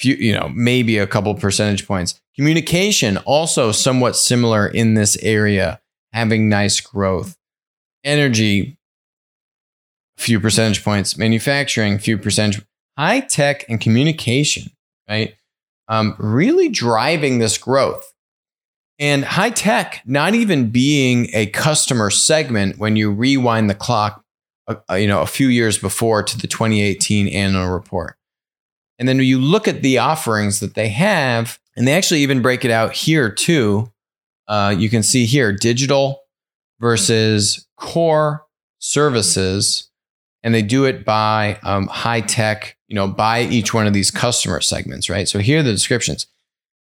few, 0.00 0.14
you 0.14 0.32
know, 0.32 0.50
maybe 0.54 0.96
a 0.96 1.06
couple 1.06 1.34
percentage 1.34 1.86
points. 1.86 2.20
Communication 2.34 3.18
also 3.18 3.70
somewhat 3.70 4.16
similar 4.16 4.66
in 4.66 4.94
this 4.94 5.16
area, 5.18 5.80
having 6.12 6.48
nice 6.48 6.80
growth. 6.80 7.36
Energy, 8.02 8.78
few 10.16 10.40
percentage 10.40 10.82
points. 10.82 11.18
Manufacturing, 11.18 11.98
few 11.98 12.16
percentage. 12.16 12.64
High 12.96 13.20
tech 13.20 13.66
and 13.68 13.80
communication, 13.80 14.70
right? 15.08 15.34
Um, 15.88 16.16
really 16.18 16.70
driving 16.70 17.38
this 17.38 17.58
growth. 17.58 18.09
And 19.00 19.24
high 19.24 19.50
tech, 19.50 20.02
not 20.04 20.34
even 20.34 20.68
being 20.68 21.30
a 21.32 21.46
customer 21.46 22.10
segment 22.10 22.78
when 22.78 22.96
you 22.96 23.10
rewind 23.10 23.70
the 23.70 23.74
clock, 23.74 24.22
uh, 24.68 24.76
uh 24.90 24.94
you 24.94 25.08
know, 25.08 25.22
a 25.22 25.26
few 25.26 25.48
years 25.48 25.78
before 25.78 26.22
to 26.22 26.38
the 26.38 26.46
2018 26.46 27.26
annual 27.28 27.68
report. 27.68 28.16
And 28.98 29.08
then 29.08 29.18
you 29.18 29.40
look 29.40 29.66
at 29.66 29.80
the 29.80 29.96
offerings 29.96 30.60
that 30.60 30.74
they 30.74 30.90
have, 30.90 31.58
and 31.74 31.88
they 31.88 31.94
actually 31.94 32.20
even 32.20 32.42
break 32.42 32.66
it 32.66 32.70
out 32.70 32.92
here 32.92 33.30
too. 33.30 33.90
Uh, 34.46 34.74
you 34.76 34.90
can 34.90 35.02
see 35.02 35.24
here 35.24 35.50
digital 35.50 36.20
versus 36.78 37.66
core 37.78 38.44
services, 38.78 39.88
and 40.42 40.54
they 40.54 40.60
do 40.60 40.84
it 40.84 41.06
by 41.06 41.58
um, 41.62 41.86
high 41.86 42.20
tech, 42.20 42.76
you 42.88 42.94
know, 42.94 43.08
by 43.08 43.42
each 43.44 43.72
one 43.72 43.86
of 43.86 43.94
these 43.94 44.10
customer 44.10 44.60
segments, 44.60 45.08
right? 45.08 45.26
So 45.26 45.38
here 45.38 45.60
are 45.60 45.62
the 45.62 45.72
descriptions. 45.72 46.26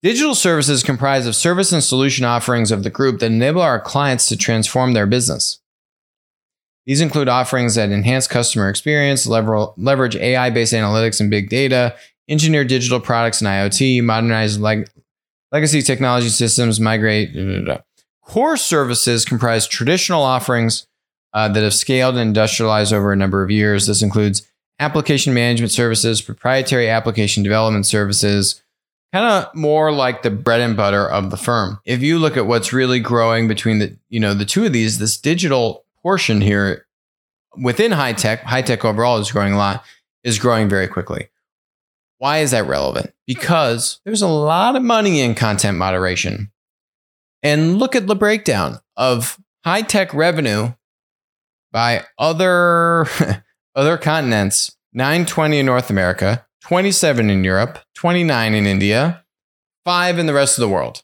Digital 0.06 0.36
services 0.36 0.84
comprise 0.84 1.26
of 1.26 1.36
service 1.36 1.72
and 1.72 1.84
solution 1.84 2.26
offerings 2.26 2.72
of 2.72 2.84
the 2.84 2.92
group 2.92 3.20
that 3.20 3.32
enable 3.32 3.64
our 3.64 3.80
clients 3.80 4.28
to 4.28 4.38
transform 4.38 4.94
their 4.94 5.08
business. 5.08 5.60
These 6.86 7.02
include 7.02 7.28
offerings 7.28 7.74
that 7.74 7.90
enhance 7.90 8.28
customer 8.28 8.70
experience, 8.70 9.26
leverage 9.26 10.16
AI 10.16 10.52
based 10.52 10.74
analytics 10.74 11.20
and 11.20 11.32
big 11.32 11.50
data, 11.50 11.96
engineer 12.30 12.64
digital 12.64 13.00
products 13.00 13.42
and 13.42 13.48
IoT, 13.48 14.04
modernize 14.04 14.60
leg- 14.60 14.88
legacy 15.52 15.82
technology 15.82 16.30
systems, 16.30 16.80
migrate. 16.80 17.34
Blah, 17.34 17.44
blah, 17.44 17.62
blah. 17.62 17.78
Core 18.22 18.58
services 18.58 19.26
comprise 19.26 19.66
traditional 19.66 20.22
offerings 20.22 20.86
uh, 21.34 21.48
that 21.48 21.64
have 21.64 21.74
scaled 21.74 22.14
and 22.14 22.28
industrialized 22.28 22.94
over 22.94 23.12
a 23.12 23.16
number 23.18 23.42
of 23.42 23.50
years. 23.50 23.88
This 23.88 24.04
includes 24.04 24.48
application 24.78 25.34
management 25.34 25.72
services, 25.72 26.22
proprietary 26.22 26.92
application 26.92 27.42
development 27.42 27.88
services, 27.88 28.62
kind 29.16 29.46
of 29.46 29.56
more 29.56 29.94
like 29.94 30.24
the 30.24 30.30
bread 30.30 30.60
and 30.60 30.76
butter 30.76 31.10
of 31.10 31.30
the 31.30 31.38
firm. 31.38 31.80
If 31.86 32.02
you 32.02 32.20
look 32.20 32.36
at 32.36 32.48
what's 32.48 32.74
really 32.74 33.00
growing 33.00 33.48
between 33.48 33.80
the, 33.80 33.98
you 34.10 34.20
know, 34.20 34.34
the 34.34 34.44
two 34.44 34.66
of 34.66 34.74
these, 34.74 35.00
this 35.00 35.16
digital 35.16 35.86
portion 36.04 36.42
here 36.42 36.86
within 37.56 37.94
high 37.94 38.12
tech, 38.12 38.42
high 38.42 38.62
tech 38.62 38.84
overall 38.84 39.18
is 39.20 39.32
growing 39.32 39.54
a 39.54 39.58
lot, 39.58 39.86
is 40.26 40.38
growing 40.38 40.68
very 40.68 40.90
quickly. 40.90 41.30
Why 42.18 42.40
is 42.40 42.52
that 42.52 42.68
relevant? 42.68 43.14
Because 43.26 44.02
there's 44.04 44.22
a 44.22 44.28
lot 44.28 44.76
of 44.76 44.84
money 44.84 45.22
in 45.22 45.34
content 45.34 45.78
moderation. 45.78 46.52
And 47.42 47.80
look 47.80 47.96
at 47.96 48.08
the 48.08 48.18
breakdown 48.18 48.82
of 48.98 49.40
high 49.64 49.84
tech 49.84 50.14
revenue 50.14 50.74
by 51.72 52.04
other, 52.20 53.06
other 53.76 53.98
continents 53.98 54.76
920 54.92 55.60
in 55.60 55.66
North 55.66 55.90
America, 55.90 56.46
27 56.68 57.30
in 57.30 57.44
Europe, 57.44 57.78
29 57.94 58.56
in 58.56 58.66
India, 58.66 59.24
five 59.84 60.18
in 60.18 60.26
the 60.26 60.34
rest 60.34 60.58
of 60.58 60.62
the 60.64 60.68
world. 60.68 61.04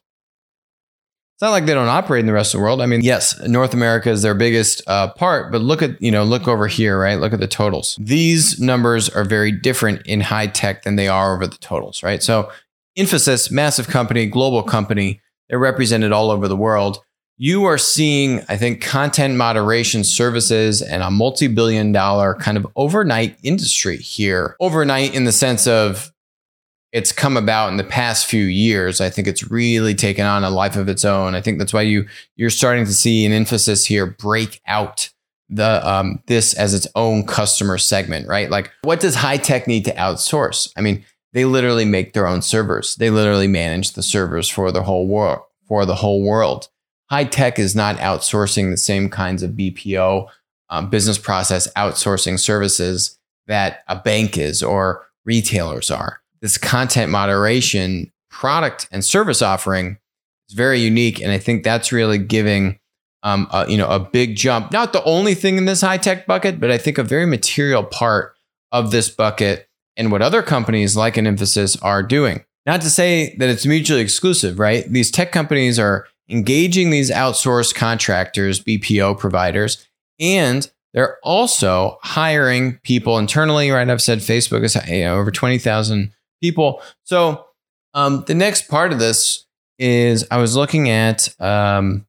It's 1.34 1.42
not 1.42 1.50
like 1.50 1.66
they 1.66 1.74
don't 1.74 1.86
operate 1.86 2.18
in 2.18 2.26
the 2.26 2.32
rest 2.32 2.52
of 2.52 2.58
the 2.58 2.64
world. 2.64 2.82
I 2.82 2.86
mean, 2.86 3.00
yes, 3.02 3.40
North 3.46 3.72
America 3.72 4.10
is 4.10 4.22
their 4.22 4.34
biggest 4.34 4.82
uh, 4.88 5.12
part, 5.12 5.52
but 5.52 5.60
look 5.60 5.80
at, 5.80 6.02
you 6.02 6.10
know, 6.10 6.24
look 6.24 6.48
over 6.48 6.66
here, 6.66 6.98
right? 6.98 7.14
Look 7.14 7.32
at 7.32 7.38
the 7.38 7.46
totals. 7.46 7.96
These 8.00 8.58
numbers 8.58 9.08
are 9.08 9.22
very 9.22 9.52
different 9.52 10.04
in 10.04 10.20
high 10.20 10.48
tech 10.48 10.82
than 10.82 10.96
they 10.96 11.06
are 11.06 11.32
over 11.32 11.46
the 11.46 11.58
totals, 11.58 12.02
right? 12.02 12.24
So, 12.24 12.50
Infosys, 12.98 13.52
massive 13.52 13.86
company, 13.86 14.26
global 14.26 14.64
company, 14.64 15.20
they're 15.48 15.60
represented 15.60 16.10
all 16.10 16.32
over 16.32 16.48
the 16.48 16.56
world. 16.56 16.98
You 17.38 17.64
are 17.64 17.78
seeing, 17.78 18.40
I 18.48 18.56
think, 18.56 18.82
content 18.82 19.36
moderation 19.36 20.04
services 20.04 20.82
and 20.82 21.02
a 21.02 21.10
multi 21.10 21.48
billion 21.48 21.92
dollar 21.92 22.34
kind 22.34 22.56
of 22.56 22.66
overnight 22.76 23.36
industry 23.42 23.96
here. 23.96 24.56
Overnight 24.60 25.14
in 25.14 25.24
the 25.24 25.32
sense 25.32 25.66
of 25.66 26.12
it's 26.92 27.10
come 27.10 27.38
about 27.38 27.70
in 27.70 27.78
the 27.78 27.84
past 27.84 28.26
few 28.26 28.44
years. 28.44 29.00
I 29.00 29.08
think 29.08 29.26
it's 29.26 29.50
really 29.50 29.94
taken 29.94 30.26
on 30.26 30.44
a 30.44 30.50
life 30.50 30.76
of 30.76 30.88
its 30.88 31.04
own. 31.04 31.34
I 31.34 31.40
think 31.40 31.58
that's 31.58 31.72
why 31.72 31.82
you 31.82 32.06
you're 32.36 32.50
starting 32.50 32.84
to 32.84 32.92
see 32.94 33.24
an 33.24 33.32
emphasis 33.32 33.86
here 33.86 34.06
break 34.06 34.60
out 34.66 35.08
the 35.48 35.86
um, 35.88 36.22
this 36.26 36.54
as 36.54 36.74
its 36.74 36.86
own 36.94 37.26
customer 37.26 37.78
segment, 37.78 38.28
right? 38.28 38.50
Like, 38.50 38.70
what 38.82 39.00
does 39.00 39.14
high 39.14 39.38
tech 39.38 39.66
need 39.66 39.84
to 39.86 39.94
outsource? 39.94 40.70
I 40.76 40.82
mean, 40.82 41.04
they 41.32 41.44
literally 41.46 41.86
make 41.86 42.12
their 42.12 42.26
own 42.26 42.42
servers. 42.42 42.96
They 42.96 43.10
literally 43.10 43.48
manage 43.48 43.92
the 43.92 44.02
servers 44.02 44.48
for 44.48 44.70
the 44.70 44.82
whole 44.82 45.06
world. 45.06 45.40
For 45.68 45.86
the 45.86 45.94
whole 45.94 46.22
world, 46.22 46.68
high 47.12 47.24
tech 47.24 47.58
is 47.58 47.76
not 47.76 47.96
outsourcing 47.98 48.70
the 48.70 48.76
same 48.76 49.10
kinds 49.10 49.42
of 49.42 49.50
BPO 49.50 50.28
um, 50.70 50.88
business 50.88 51.18
process 51.18 51.70
outsourcing 51.74 52.40
services 52.40 53.18
that 53.46 53.84
a 53.88 53.96
bank 53.96 54.38
is 54.38 54.62
or 54.62 55.06
retailers 55.26 55.90
are 55.90 56.22
this 56.42 56.58
content 56.58 57.10
moderation 57.10 58.10
product 58.30 58.88
and 58.90 59.04
service 59.04 59.40
offering 59.40 59.98
is 60.48 60.54
very 60.54 60.80
unique. 60.80 61.20
And 61.22 61.30
I 61.30 61.38
think 61.38 61.62
that's 61.62 61.92
really 61.92 62.18
giving 62.18 62.78
um, 63.22 63.46
a, 63.52 63.70
you 63.70 63.78
know, 63.78 63.88
a 63.88 64.00
big 64.00 64.34
jump. 64.34 64.72
Not 64.72 64.92
the 64.92 65.04
only 65.04 65.34
thing 65.34 65.56
in 65.56 65.64
this 65.64 65.80
high 65.80 65.98
tech 65.98 66.26
bucket, 66.26 66.58
but 66.58 66.70
I 66.70 66.78
think 66.78 66.98
a 66.98 67.04
very 67.04 67.26
material 67.26 67.84
part 67.84 68.34
of 68.72 68.90
this 68.90 69.08
bucket 69.08 69.68
and 69.96 70.10
what 70.10 70.22
other 70.22 70.42
companies 70.42 70.96
like 70.96 71.16
an 71.16 71.26
Infosys 71.26 71.78
are 71.82 72.02
doing. 72.02 72.44
Not 72.66 72.80
to 72.80 72.90
say 72.90 73.36
that 73.36 73.48
it's 73.48 73.66
mutually 73.66 74.00
exclusive, 74.00 74.58
right? 74.58 74.84
These 74.88 75.10
tech 75.10 75.30
companies 75.30 75.78
are 75.78 76.06
engaging 76.32 76.90
these 76.90 77.10
outsourced 77.10 77.74
contractors, 77.74 78.62
BPO 78.62 79.18
providers, 79.18 79.86
and 80.18 80.68
they're 80.94 81.18
also 81.22 81.98
hiring 82.02 82.78
people 82.82 83.18
internally, 83.18 83.70
right? 83.70 83.88
I've 83.88 84.02
said 84.02 84.18
Facebook 84.18 84.64
is 84.64 84.74
you 84.88 85.04
know, 85.04 85.18
over 85.18 85.30
20,000 85.30 86.12
people. 86.40 86.82
So 87.04 87.46
um, 87.94 88.24
the 88.26 88.34
next 88.34 88.68
part 88.68 88.92
of 88.92 88.98
this 88.98 89.46
is 89.78 90.26
I 90.30 90.38
was 90.38 90.54
looking 90.54 90.90
at, 90.90 91.28
um, 91.40 92.06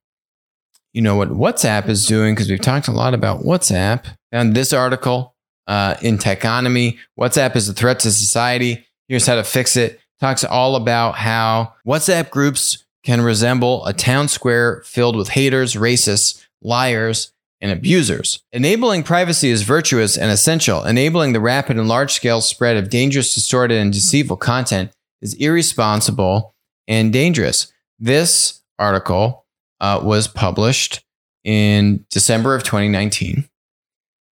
you 0.93 1.01
know, 1.01 1.15
what 1.15 1.29
WhatsApp 1.29 1.87
is 1.87 2.05
doing 2.05 2.35
because 2.35 2.49
we've 2.49 2.61
talked 2.61 2.87
a 2.87 2.91
lot 2.91 3.13
about 3.13 3.41
WhatsApp. 3.41 4.05
And 4.31 4.53
this 4.53 4.73
article 4.73 5.35
uh, 5.67 5.95
in 6.01 6.17
Techonomy, 6.17 6.97
WhatsApp 7.19 7.55
is 7.55 7.69
a 7.69 7.73
threat 7.73 7.99
to 8.01 8.11
society. 8.11 8.85
Here's 9.07 9.25
how 9.25 9.35
to 9.35 9.43
fix 9.43 9.77
it. 9.77 9.99
Talks 10.19 10.43
all 10.43 10.75
about 10.75 11.15
how 11.15 11.73
WhatsApp 11.85 12.29
groups 12.29 12.82
can 13.03 13.21
resemble 13.21 13.85
a 13.85 13.93
town 13.93 14.27
square 14.27 14.81
filled 14.85 15.15
with 15.15 15.29
haters, 15.29 15.75
racists, 15.75 16.45
liars, 16.61 17.31
and 17.61 17.71
abusers. 17.71 18.43
Enabling 18.51 19.03
privacy 19.03 19.49
is 19.49 19.61
virtuous 19.61 20.17
and 20.17 20.29
essential. 20.29 20.83
Enabling 20.83 21.33
the 21.33 21.39
rapid 21.39 21.77
and 21.77 21.87
large 21.87 22.11
scale 22.11 22.41
spread 22.41 22.75
of 22.75 22.89
dangerous, 22.89 23.33
distorted, 23.33 23.77
and 23.77 23.93
deceitful 23.93 24.37
content 24.37 24.91
is 25.21 25.33
irresponsible 25.35 26.53
and 26.87 27.13
dangerous. 27.13 27.71
This 27.99 28.61
article 28.77 29.45
uh, 29.79 30.01
was 30.03 30.27
published 30.27 31.05
in 31.43 32.05
December 32.09 32.55
of 32.55 32.63
2019. 32.63 33.47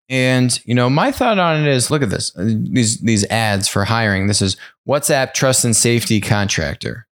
And 0.09 0.59
you 0.65 0.75
know, 0.75 0.89
my 0.89 1.13
thought 1.13 1.39
on 1.39 1.61
it 1.61 1.67
is, 1.67 1.91
look 1.91 2.03
at 2.03 2.09
this. 2.09 2.33
These 2.35 3.01
these 3.01 3.25
ads 3.27 3.69
for 3.69 3.85
hiring. 3.85 4.27
This 4.27 4.41
is 4.41 4.57
WhatsApp 4.89 5.35
Trust 5.35 5.67
and 5.67 5.77
Safety 5.77 6.21
Contractor. 6.21 7.07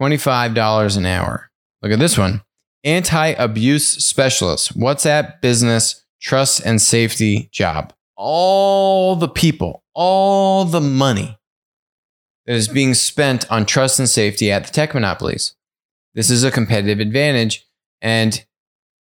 $25 0.00 0.96
an 0.96 1.06
hour. 1.06 1.50
Look 1.82 1.92
at 1.92 1.98
this 1.98 2.18
one 2.18 2.42
anti 2.84 3.28
abuse 3.28 3.88
specialist, 3.88 4.78
WhatsApp 4.78 5.40
business 5.40 6.04
trust 6.20 6.64
and 6.64 6.80
safety 6.80 7.48
job. 7.52 7.92
All 8.16 9.16
the 9.16 9.28
people, 9.28 9.82
all 9.94 10.64
the 10.64 10.80
money 10.80 11.38
that 12.46 12.54
is 12.54 12.68
being 12.68 12.94
spent 12.94 13.50
on 13.50 13.66
trust 13.66 13.98
and 13.98 14.08
safety 14.08 14.50
at 14.50 14.64
the 14.64 14.72
tech 14.72 14.94
monopolies. 14.94 15.54
This 16.14 16.30
is 16.30 16.44
a 16.44 16.50
competitive 16.50 17.00
advantage. 17.00 17.66
And 18.00 18.42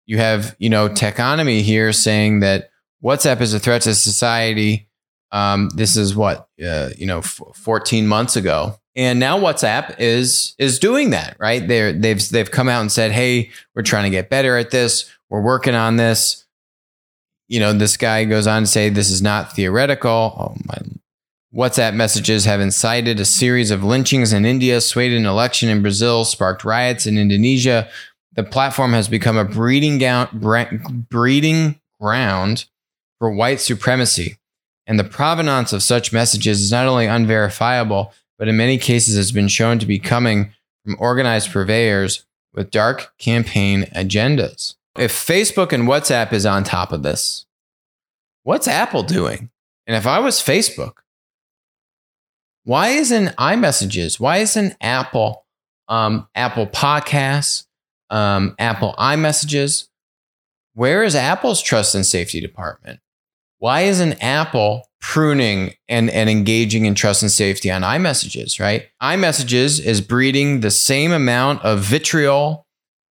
you 0.05 0.17
have, 0.17 0.55
you 0.57 0.69
know, 0.69 0.89
Techonomy 0.89 1.61
here 1.61 1.93
saying 1.93 2.39
that 2.39 2.69
WhatsApp 3.03 3.41
is 3.41 3.53
a 3.53 3.59
threat 3.59 3.83
to 3.83 3.93
society. 3.93 4.87
Um, 5.31 5.69
this 5.75 5.95
is 5.95 6.15
what, 6.15 6.47
uh, 6.65 6.89
you 6.97 7.05
know, 7.05 7.19
f- 7.19 7.41
14 7.55 8.07
months 8.07 8.35
ago. 8.35 8.79
And 8.95 9.19
now 9.19 9.39
WhatsApp 9.39 9.95
is 9.99 10.55
is 10.59 10.77
doing 10.77 11.09
that, 11.11 11.35
right? 11.39 11.67
They're 11.67 11.93
they've 11.93 12.29
they've 12.29 12.51
come 12.51 12.69
out 12.69 12.81
and 12.81 12.91
said, 12.91 13.11
"Hey, 13.11 13.49
we're 13.75 13.81
trying 13.81 14.03
to 14.03 14.09
get 14.11 14.29
better 14.29 14.57
at 14.57 14.71
this. 14.71 15.09
We're 15.29 15.41
working 15.41 15.75
on 15.75 15.97
this." 15.97 16.45
You 17.47 17.59
know, 17.59 17.73
this 17.73 17.97
guy 17.97 18.25
goes 18.25 18.45
on 18.45 18.63
to 18.63 18.67
say, 18.67 18.89
"This 18.89 19.09
is 19.09 19.21
not 19.21 19.55
theoretical." 19.55 20.35
Oh 20.37 20.55
my 20.65 20.77
WhatsApp 21.53 21.93
messages 21.93 22.45
have 22.45 22.59
incited 22.59 23.19
a 23.19 23.25
series 23.25 23.69
of 23.69 23.83
lynchings 23.83 24.33
in 24.33 24.43
India, 24.43 24.81
swayed 24.81 25.13
an 25.13 25.27
election 25.27 25.69
in 25.69 25.83
Brazil, 25.83 26.25
sparked 26.25 26.65
riots 26.65 27.05
in 27.05 27.17
Indonesia. 27.17 27.87
The 28.35 28.43
platform 28.43 28.93
has 28.93 29.07
become 29.07 29.37
a 29.37 29.45
breeding, 29.45 29.99
gown, 29.99 30.29
breeding 31.09 31.79
ground 32.01 32.65
for 33.19 33.29
white 33.29 33.61
supremacy. 33.61 34.37
And 34.87 34.99
the 34.99 35.03
provenance 35.03 35.71
of 35.71 35.83
such 35.83 36.11
messages 36.11 36.59
is 36.59 36.71
not 36.71 36.87
only 36.87 37.05
unverifiable, 37.05 38.13
but 38.37 38.47
in 38.47 38.57
many 38.57 38.77
cases 38.77 39.15
has 39.15 39.31
been 39.31 39.47
shown 39.47 39.79
to 39.79 39.85
be 39.85 39.99
coming 39.99 40.53
from 40.83 40.95
organized 40.99 41.51
purveyors 41.51 42.25
with 42.53 42.71
dark 42.71 43.13
campaign 43.17 43.83
agendas. 43.95 44.75
If 44.97 45.11
Facebook 45.11 45.71
and 45.71 45.83
WhatsApp 45.83 46.33
is 46.33 46.45
on 46.45 46.63
top 46.63 46.91
of 46.91 47.03
this, 47.03 47.45
what's 48.43 48.67
Apple 48.67 49.03
doing? 49.03 49.49
And 49.87 49.97
if 49.97 50.05
I 50.05 50.19
was 50.19 50.35
Facebook, 50.39 50.93
why 52.63 52.89
isn't 52.89 53.35
iMessages? 53.35 54.19
Why 54.19 54.37
isn't 54.37 54.77
Apple, 54.79 55.45
um, 55.87 56.27
Apple 56.35 56.67
Podcasts, 56.67 57.65
um, 58.09 58.55
Apple 58.59 58.95
iMessages? 58.97 59.89
Where 60.73 61.03
is 61.03 61.15
Apple's 61.15 61.61
trust 61.61 61.93
and 61.95 62.05
safety 62.05 62.39
department? 62.39 62.99
Why 63.63 63.83
isn't 63.83 64.21
Apple 64.21 64.89
pruning 64.99 65.73
and, 65.87 66.09
and 66.09 66.29
engaging 66.29 66.83
in 66.83 66.95
trust 66.95 67.21
and 67.21 67.31
safety 67.31 67.71
on 67.71 67.81
iMessages, 67.81 68.59
right? 68.59 68.89
iMessages 69.01 69.79
is 69.79 70.01
breeding 70.01 70.59
the 70.59 70.69
same 70.69 71.13
amount 71.13 71.63
of 71.63 71.79
vitriol 71.79 72.65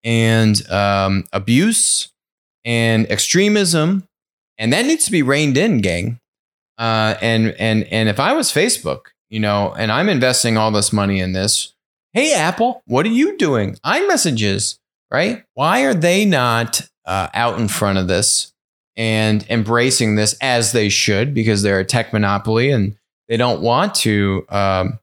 and 0.03 0.69
um, 0.69 1.23
abuse 1.33 2.11
and 2.65 3.09
extremism, 3.09 4.09
and 4.59 4.73
that 4.73 4.87
needs 4.87 5.05
to 5.05 5.13
be 5.13 5.23
reined 5.23 5.57
in, 5.57 5.79
gang. 5.79 6.19
Uh, 6.79 7.15
and 7.23 7.55
and 7.61 7.85
and 7.85 8.09
if 8.09 8.19
I 8.19 8.33
was 8.33 8.51
Facebook, 8.51 9.13
you 9.29 9.39
know, 9.39 9.73
and 9.79 9.93
I'm 9.93 10.09
investing 10.09 10.57
all 10.57 10.73
this 10.73 10.93
money 10.93 11.21
in 11.21 11.33
this, 11.33 11.75
hey 12.13 12.35
Apple, 12.35 12.83
what 12.87 13.07
are 13.07 13.11
you 13.11 13.39
doing? 13.39 13.77
iMessages, 13.87 14.81
right? 15.13 15.45
Why 15.55 15.83
are 15.83 15.95
they 15.95 16.25
not 16.25 16.89
uh, 17.05 17.29
out 17.35 17.61
in 17.61 17.69
front 17.69 17.99
of 17.99 18.09
this? 18.09 18.51
And 18.97 19.47
embracing 19.49 20.17
this 20.17 20.35
as 20.41 20.73
they 20.73 20.89
should 20.89 21.33
because 21.35 21.63
they're 21.63 21.81
a 21.81 21.85
tech 21.85 22.13
monopoly 22.13 22.71
and 22.71 22.97
they 23.29 23.37
don't 23.37 23.63
want 23.63 23.95
to 23.95 24.45
um, 24.49 24.99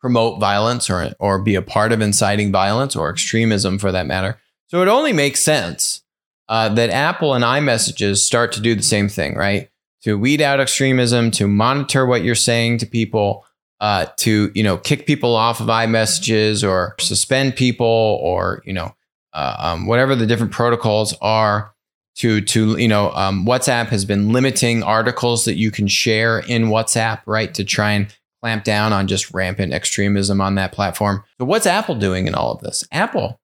promote 0.00 0.40
violence 0.40 0.90
or, 0.90 1.12
or 1.18 1.40
be 1.40 1.54
a 1.54 1.62
part 1.62 1.92
of 1.92 2.00
inciting 2.00 2.50
violence 2.50 2.96
or 2.96 3.08
extremism 3.10 3.78
for 3.78 3.92
that 3.92 4.06
matter. 4.06 4.38
So 4.66 4.82
it 4.82 4.88
only 4.88 5.12
makes 5.12 5.40
sense 5.40 6.02
uh, 6.48 6.68
that 6.70 6.90
Apple 6.90 7.34
and 7.34 7.44
iMessages 7.44 8.18
start 8.18 8.52
to 8.52 8.60
do 8.60 8.74
the 8.74 8.82
same 8.82 9.08
thing, 9.08 9.36
right? 9.36 9.70
To 10.02 10.18
weed 10.18 10.40
out 10.40 10.60
extremism, 10.60 11.30
to 11.32 11.46
monitor 11.46 12.04
what 12.04 12.24
you're 12.24 12.34
saying 12.34 12.78
to 12.78 12.86
people, 12.86 13.46
uh, 13.82 14.06
to 14.16 14.50
you 14.54 14.62
know 14.62 14.78
kick 14.78 15.06
people 15.06 15.34
off 15.34 15.60
of 15.60 15.66
iMessages 15.66 16.66
or 16.66 16.94
suspend 17.00 17.56
people 17.56 18.18
or 18.22 18.62
you 18.64 18.72
know 18.72 18.94
uh, 19.32 19.56
um, 19.58 19.86
whatever 19.86 20.14
the 20.14 20.26
different 20.26 20.52
protocols 20.52 21.14
are 21.20 21.74
to 22.16 22.40
to 22.40 22.78
you 22.78 22.88
know 22.88 23.10
um, 23.12 23.46
WhatsApp 23.46 23.86
has 23.88 24.04
been 24.04 24.32
limiting 24.32 24.82
articles 24.82 25.44
that 25.44 25.54
you 25.54 25.70
can 25.70 25.86
share 25.86 26.40
in 26.40 26.64
WhatsApp, 26.64 27.20
right, 27.26 27.52
to 27.54 27.64
try 27.64 27.92
and 27.92 28.14
clamp 28.42 28.64
down 28.64 28.92
on 28.92 29.06
just 29.06 29.32
rampant 29.32 29.72
extremism 29.72 30.40
on 30.40 30.56
that 30.56 30.72
platform. 30.72 31.22
So 31.38 31.44
what's 31.44 31.66
Apple 31.66 31.94
doing 31.94 32.26
in 32.26 32.34
all 32.34 32.52
of 32.52 32.60
this? 32.60 32.84
Apple, 32.90 33.40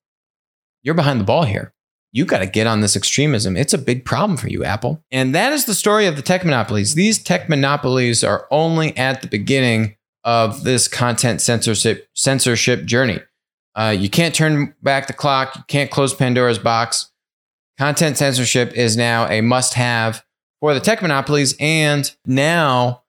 you're 0.83 0.94
behind 0.94 1.20
the 1.20 1.24
ball 1.24 1.44
here. 1.44 1.72
You 2.11 2.24
got 2.24 2.38
to 2.38 2.46
get 2.46 2.66
on 2.66 2.81
this 2.81 2.96
extremism. 2.96 3.57
It's 3.57 3.74
a 3.74 3.78
big 3.78 4.04
problem 4.04 4.37
for 4.37 4.48
you, 4.48 4.64
Apple. 4.64 5.04
And 5.11 5.35
that 5.35 5.52
is 5.52 5.66
the 5.66 5.74
story 5.74 6.07
of 6.07 6.16
the 6.16 6.22
tech 6.22 6.44
monopolies. 6.44 6.94
These 6.94 7.22
tech 7.22 7.48
monopolies 7.48 8.24
are 8.24 8.46
only 8.50 8.96
at 8.96 9.20
the 9.20 9.28
beginning 9.28 9.96
of 10.24 10.64
this 10.64 10.88
content 10.88 11.40
censorship 11.40 12.09
censorship 12.14 12.85
journey. 12.85 13.20
Uh, 13.74 13.94
you 13.96 14.11
can't 14.11 14.35
turn 14.35 14.74
back 14.83 15.07
the 15.07 15.12
clock. 15.12 15.54
You 15.54 15.62
can't 15.68 15.90
close 15.90 16.12
Pandora's 16.12 16.59
box. 16.59 17.12
Content 17.79 18.19
censorship 18.19 18.73
is 18.75 18.97
now 18.97 19.29
a 19.29 19.41
must 19.41 19.75
have 19.75 20.25
for 20.61 20.75
the 20.75 20.81
tech 20.81 21.01
monopolies. 21.01 21.55
And 21.61 22.11
now 22.27 23.05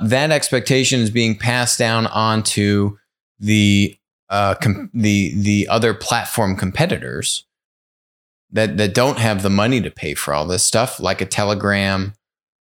that 0.00 0.32
expectation 0.32 1.00
is 1.00 1.10
being 1.10 1.38
passed 1.38 1.78
down 1.78 2.06
onto 2.08 2.98
the 3.38 3.96
uh, 4.28 4.54
com- 4.54 4.90
the 4.92 5.34
the 5.34 5.68
other 5.68 5.94
platform 5.94 6.56
competitors 6.56 7.46
that 8.50 8.76
that 8.78 8.94
don't 8.94 9.18
have 9.18 9.42
the 9.42 9.50
money 9.50 9.80
to 9.80 9.90
pay 9.90 10.14
for 10.14 10.34
all 10.34 10.46
this 10.46 10.64
stuff, 10.64 10.98
like 10.98 11.20
a 11.20 11.26
Telegram, 11.26 12.14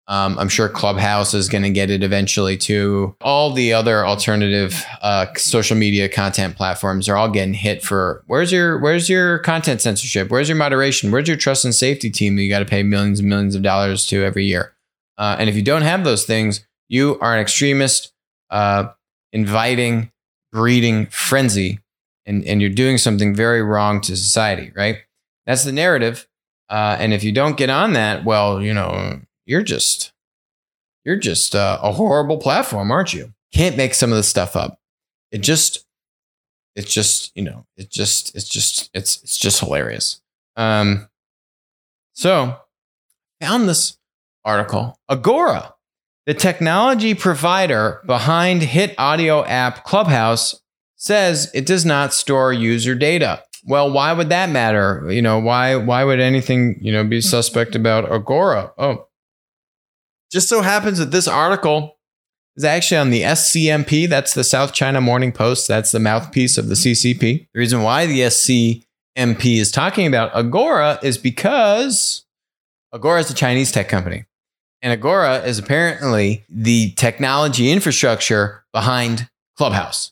um, 0.10 0.39
I'm 0.39 0.48
sure 0.48 0.70
Clubhouse 0.70 1.34
is 1.34 1.50
going 1.50 1.63
to 1.63 1.70
get 1.70 1.89
it 1.89 2.02
eventually 2.02 2.56
too. 2.56 3.15
All 3.20 3.52
the 3.52 3.74
other 3.74 4.06
alternative 4.06 4.86
uh, 5.02 5.28
social 5.36 5.76
media 5.76 6.08
content 6.08 6.56
platforms 6.56 7.10
are 7.10 7.17
all 7.17 7.30
getting 7.30 7.54
hit 7.54 7.84
for 7.84 8.24
where's 8.28 8.52
your 8.52 8.80
where's 8.80 9.10
your 9.10 9.39
content 9.39 9.82
censorship? 9.82 10.30
Where's 10.30 10.48
your 10.48 10.58
moderation? 10.58 11.12
Where's 11.12 11.28
your 11.28 11.36
trust 11.36 11.65
and 11.65 11.76
safety 11.76 12.10
team 12.10 12.38
that 12.38 12.43
you 12.43 12.50
got 12.50 12.60
to 12.60 12.65
pay 12.65 12.84
millions 12.84 13.20
and 13.20 13.28
millions 13.28 13.54
of 13.54 13.63
dollars 13.63 14.08
to 14.08 14.24
every 14.24 14.46
year? 14.46 14.74
Uh, 15.17 15.36
and 15.39 15.50
if 15.50 15.56
you 15.56 15.62
don't 15.62 15.82
have 15.82 16.06
those 16.06 16.26
things, 16.26 16.65
you 16.88 17.20
are 17.20 17.34
an 17.34 17.41
extremist, 17.41 18.13
uh, 18.50 18.88
inviting, 19.34 20.10
breeding 20.54 21.08
frenzy, 21.08 21.80
and 22.26 22.46
and 22.46 22.62
you're 22.62 22.70
doing 22.70 22.98
something 22.98 23.36
very 23.36 23.62
wrong 23.62 24.00
to 24.02 24.15
society. 24.15 24.72
Right? 24.74 25.00
That's 25.46 25.65
the 25.65 25.74
narrative. 25.74 26.30
Uh, 26.70 26.96
and 27.00 27.13
if 27.13 27.24
you 27.24 27.32
don't 27.32 27.56
get 27.58 27.70
on 27.70 27.93
that, 27.93 28.26
well, 28.26 28.62
you 28.62 28.74
know 28.74 29.22
you're 29.48 29.64
just 29.64 30.12
you're 31.06 31.16
just 31.16 31.56
uh, 31.56 31.80
a 31.82 31.94
horrible 31.94 32.38
platform, 32.38 32.92
aren't 32.92 33.14
you? 33.14 33.34
Can't 33.54 33.78
make 33.78 33.94
some 33.94 34.12
of 34.12 34.18
this 34.18 34.28
stuff 34.28 34.56
up. 34.56 34.80
It 35.32 35.40
just 35.40 35.86
it's 36.76 36.94
just 36.94 37.32
you 37.36 37.44
know 37.44 37.66
it 37.78 37.90
just 37.90 38.36
it's 38.36 38.48
just 38.48 38.90
it's 38.94 39.24
it's 39.24 39.38
just 39.38 39.62
hilarious. 39.62 40.22
Um, 40.58 41.08
so 42.14 42.58
found 43.42 43.70
this 43.70 43.98
article. 44.44 45.00
Agora, 45.08 45.74
the 46.26 46.34
technology 46.34 47.14
provider 47.14 48.02
behind 48.06 48.62
hit 48.64 48.94
audio 48.98 49.46
app 49.46 49.86
Clubhouse, 49.86 50.62
says 50.98 51.50
it 51.54 51.66
does 51.66 51.86
not 51.86 52.14
store 52.14 52.52
user 52.52 52.96
data. 52.96 53.44
Well, 53.64 53.92
why 53.92 54.12
would 54.14 54.30
that 54.30 54.50
matter? 54.50 55.06
You 55.10 55.22
know, 55.22 55.40
why 55.40 55.76
why 55.78 56.04
would 56.04 56.20
anything, 56.20 56.80
you 56.82 56.92
know, 56.92 57.06
be 57.06 57.22
suspect 57.22 57.76
about 57.76 58.12
Agora? 58.12 58.74
Oh. 58.78 59.07
Just 60.32 60.50
so 60.50 60.62
happens 60.62 60.98
that 60.98 61.12
this 61.12 61.28
article 61.28 61.98
is 62.56 62.63
actually 62.63 62.98
on 62.98 63.12
the 63.12 63.22
SCMP, 63.22 64.10
that's 64.10 64.34
the 64.34 64.44
South 64.44 64.74
China 64.74 65.00
Morning 65.00 65.32
Post, 65.32 65.68
that's 65.68 65.92
the 65.92 66.00
mouthpiece 66.00 66.58
of 66.58 66.68
the 66.68 66.76
CCP. 66.76 67.48
The 67.54 67.60
reason 67.60 67.84
why 67.84 68.06
the 68.06 68.22
SCMP 68.22 69.58
is 69.58 69.72
talking 69.72 70.08
about 70.08 70.36
Agora 70.36 71.00
is 71.02 71.18
because 71.18 72.26
Agora 72.94 73.20
is 73.20 73.30
a 73.30 73.36
Chinese 73.36 73.72
tech 73.72 73.90
company. 73.90 74.26
And 74.82 74.94
Agora 74.94 75.40
is 75.40 75.60
apparently 75.60 76.44
the 76.50 76.92
technology 76.92 77.72
infrastructure 77.72 78.66
behind 78.74 79.30
Clubhouse. 79.56 80.12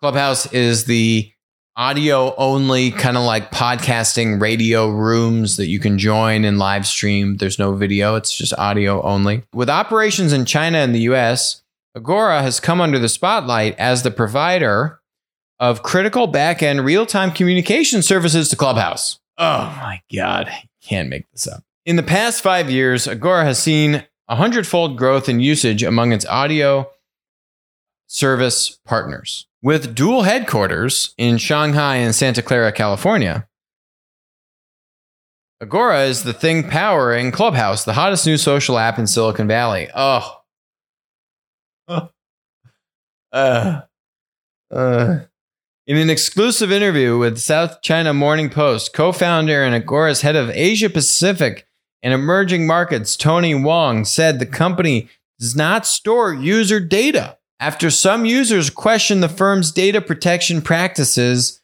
Clubhouse 0.00 0.52
is 0.52 0.84
the 0.84 1.32
audio 1.76 2.34
only 2.36 2.90
kind 2.90 3.18
of 3.18 3.24
like 3.24 3.50
podcasting 3.50 4.40
radio 4.40 4.88
rooms 4.88 5.58
that 5.58 5.66
you 5.66 5.78
can 5.78 5.98
join 5.98 6.44
and 6.44 6.58
live 6.58 6.86
stream. 6.86 7.36
There's 7.36 7.58
no 7.58 7.74
video, 7.74 8.14
it's 8.14 8.34
just 8.34 8.54
audio 8.58 9.02
only. 9.02 9.42
With 9.52 9.68
operations 9.68 10.32
in 10.32 10.46
China 10.46 10.78
and 10.78 10.94
the 10.94 11.00
US, 11.00 11.62
Agora 11.94 12.40
has 12.40 12.60
come 12.60 12.80
under 12.80 12.98
the 12.98 13.10
spotlight 13.10 13.78
as 13.78 14.02
the 14.02 14.10
provider 14.10 15.00
of 15.60 15.82
critical 15.82 16.26
back-end 16.26 16.84
real-time 16.84 17.30
communication 17.30 18.00
services 18.02 18.48
to 18.48 18.56
Clubhouse. 18.56 19.20
Oh 19.36 19.74
my 19.82 20.00
god, 20.14 20.48
I 20.48 20.68
can't 20.82 21.10
make 21.10 21.30
this 21.32 21.46
up. 21.46 21.62
In 21.84 21.96
the 21.96 22.02
past 22.02 22.42
5 22.42 22.70
years, 22.70 23.06
Agora 23.06 23.44
has 23.44 23.58
seen 23.58 24.04
a 24.28 24.36
hundredfold 24.36 24.96
growth 24.96 25.28
in 25.28 25.40
usage 25.40 25.82
among 25.82 26.12
its 26.12 26.24
audio 26.26 26.90
service 28.06 28.78
partners. 28.84 29.46
With 29.62 29.94
dual 29.94 30.22
headquarters 30.22 31.14
in 31.18 31.38
Shanghai 31.38 31.96
and 31.96 32.14
Santa 32.14 32.42
Clara, 32.42 32.72
California, 32.72 33.48
Agora 35.60 36.04
is 36.04 36.22
the 36.22 36.34
thing 36.34 36.68
powering 36.68 37.32
Clubhouse, 37.32 37.84
the 37.84 37.94
hottest 37.94 38.26
new 38.26 38.36
social 38.36 38.78
app 38.78 38.98
in 38.98 39.06
Silicon 39.06 39.48
Valley. 39.48 39.88
Oh. 39.94 40.40
Uh, 43.32 43.82
uh. 44.70 45.18
In 45.86 45.98
an 45.98 46.08
exclusive 46.08 46.72
interview 46.72 47.18
with 47.18 47.38
South 47.38 47.82
China 47.82 48.14
Morning 48.14 48.48
Post, 48.48 48.94
co 48.94 49.12
founder 49.12 49.62
and 49.62 49.74
Agora's 49.74 50.22
head 50.22 50.36
of 50.36 50.48
Asia 50.50 50.88
Pacific 50.88 51.66
and 52.02 52.14
emerging 52.14 52.66
markets, 52.66 53.14
Tony 53.14 53.54
Wong, 53.54 54.06
said 54.06 54.38
the 54.38 54.46
company 54.46 55.10
does 55.38 55.54
not 55.54 55.86
store 55.86 56.32
user 56.32 56.80
data 56.80 57.35
after 57.60 57.90
some 57.90 58.24
users 58.24 58.70
questioned 58.70 59.22
the 59.22 59.28
firm's 59.28 59.72
data 59.72 60.00
protection 60.00 60.60
practices, 60.60 61.62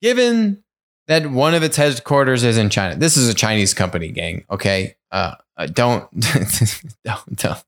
given 0.00 0.62
that 1.06 1.30
one 1.30 1.54
of 1.54 1.62
its 1.62 1.76
headquarters 1.76 2.44
is 2.44 2.56
in 2.56 2.70
China. 2.70 2.94
This 2.96 3.16
is 3.16 3.28
a 3.28 3.34
Chinese 3.34 3.74
company, 3.74 4.10
gang. 4.10 4.44
Okay, 4.50 4.96
uh, 5.10 5.34
uh 5.56 5.66
don't 5.66 6.08
don't 7.04 7.36
don't 7.36 7.64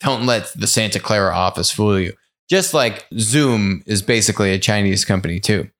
don't 0.00 0.26
let 0.26 0.52
the 0.54 0.66
Santa 0.66 0.98
Clara 0.98 1.34
office 1.34 1.70
fool 1.70 2.00
you. 2.00 2.12
Just 2.48 2.74
like 2.74 3.06
Zoom 3.16 3.82
is 3.86 4.02
basically 4.02 4.52
a 4.52 4.58
Chinese 4.58 5.04
company 5.04 5.38
too. 5.38 5.70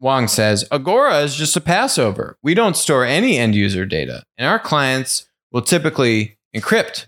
Wong 0.00 0.26
says 0.26 0.64
Agora 0.72 1.18
is 1.20 1.36
just 1.36 1.56
a 1.56 1.60
passover. 1.60 2.38
We 2.42 2.54
don't 2.54 2.76
store 2.76 3.04
any 3.04 3.38
end 3.38 3.54
user 3.54 3.86
data, 3.86 4.24
and 4.36 4.48
our 4.48 4.58
clients 4.58 5.28
will 5.52 5.62
typically 5.62 6.38
encrypt 6.56 7.06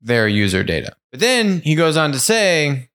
their 0.00 0.28
user 0.28 0.62
data. 0.62 0.94
But 1.12 1.20
then 1.20 1.60
he 1.60 1.74
goes 1.74 1.96
on 1.96 2.10
to 2.12 2.18
say 2.18 2.88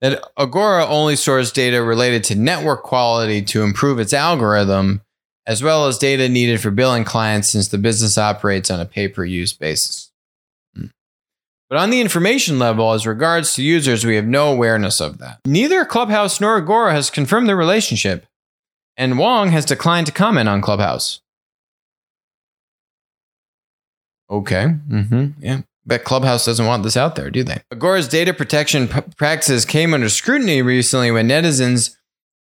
that 0.00 0.22
Agora 0.36 0.86
only 0.86 1.16
stores 1.16 1.52
data 1.52 1.82
related 1.82 2.24
to 2.24 2.34
network 2.34 2.82
quality 2.82 3.40
to 3.42 3.62
improve 3.62 4.00
its 4.00 4.12
algorithm, 4.12 5.00
as 5.46 5.62
well 5.62 5.86
as 5.86 5.98
data 5.98 6.28
needed 6.28 6.60
for 6.60 6.72
billing 6.72 7.04
clients 7.04 7.48
since 7.48 7.68
the 7.68 7.78
business 7.78 8.18
operates 8.18 8.70
on 8.70 8.80
a 8.80 8.84
pay 8.84 9.06
per 9.06 9.24
use 9.24 9.52
basis. 9.52 10.10
Hmm. 10.74 10.86
But 11.70 11.78
on 11.78 11.90
the 11.90 12.00
information 12.00 12.58
level, 12.58 12.92
as 12.92 13.06
regards 13.06 13.54
to 13.54 13.62
users, 13.62 14.04
we 14.04 14.16
have 14.16 14.26
no 14.26 14.52
awareness 14.52 15.00
of 15.00 15.18
that. 15.18 15.38
Neither 15.46 15.84
Clubhouse 15.84 16.40
nor 16.40 16.56
Agora 16.56 16.92
has 16.92 17.08
confirmed 17.08 17.48
the 17.48 17.56
relationship, 17.56 18.26
and 18.96 19.16
Wong 19.16 19.50
has 19.52 19.64
declined 19.64 20.06
to 20.08 20.12
comment 20.12 20.48
on 20.48 20.60
Clubhouse. 20.60 21.20
Okay. 24.28 24.74
Mm-hmm. 24.90 25.26
Yeah. 25.38 25.60
Bet 25.86 26.04
Clubhouse 26.04 26.46
doesn't 26.46 26.66
want 26.66 26.82
this 26.82 26.96
out 26.96 27.14
there, 27.14 27.30
do 27.30 27.44
they? 27.44 27.62
Agora's 27.70 28.08
data 28.08 28.32
protection 28.32 28.88
p- 28.88 29.00
practices 29.16 29.64
came 29.64 29.92
under 29.92 30.08
scrutiny 30.08 30.62
recently 30.62 31.10
when 31.10 31.28
netizens 31.28 31.96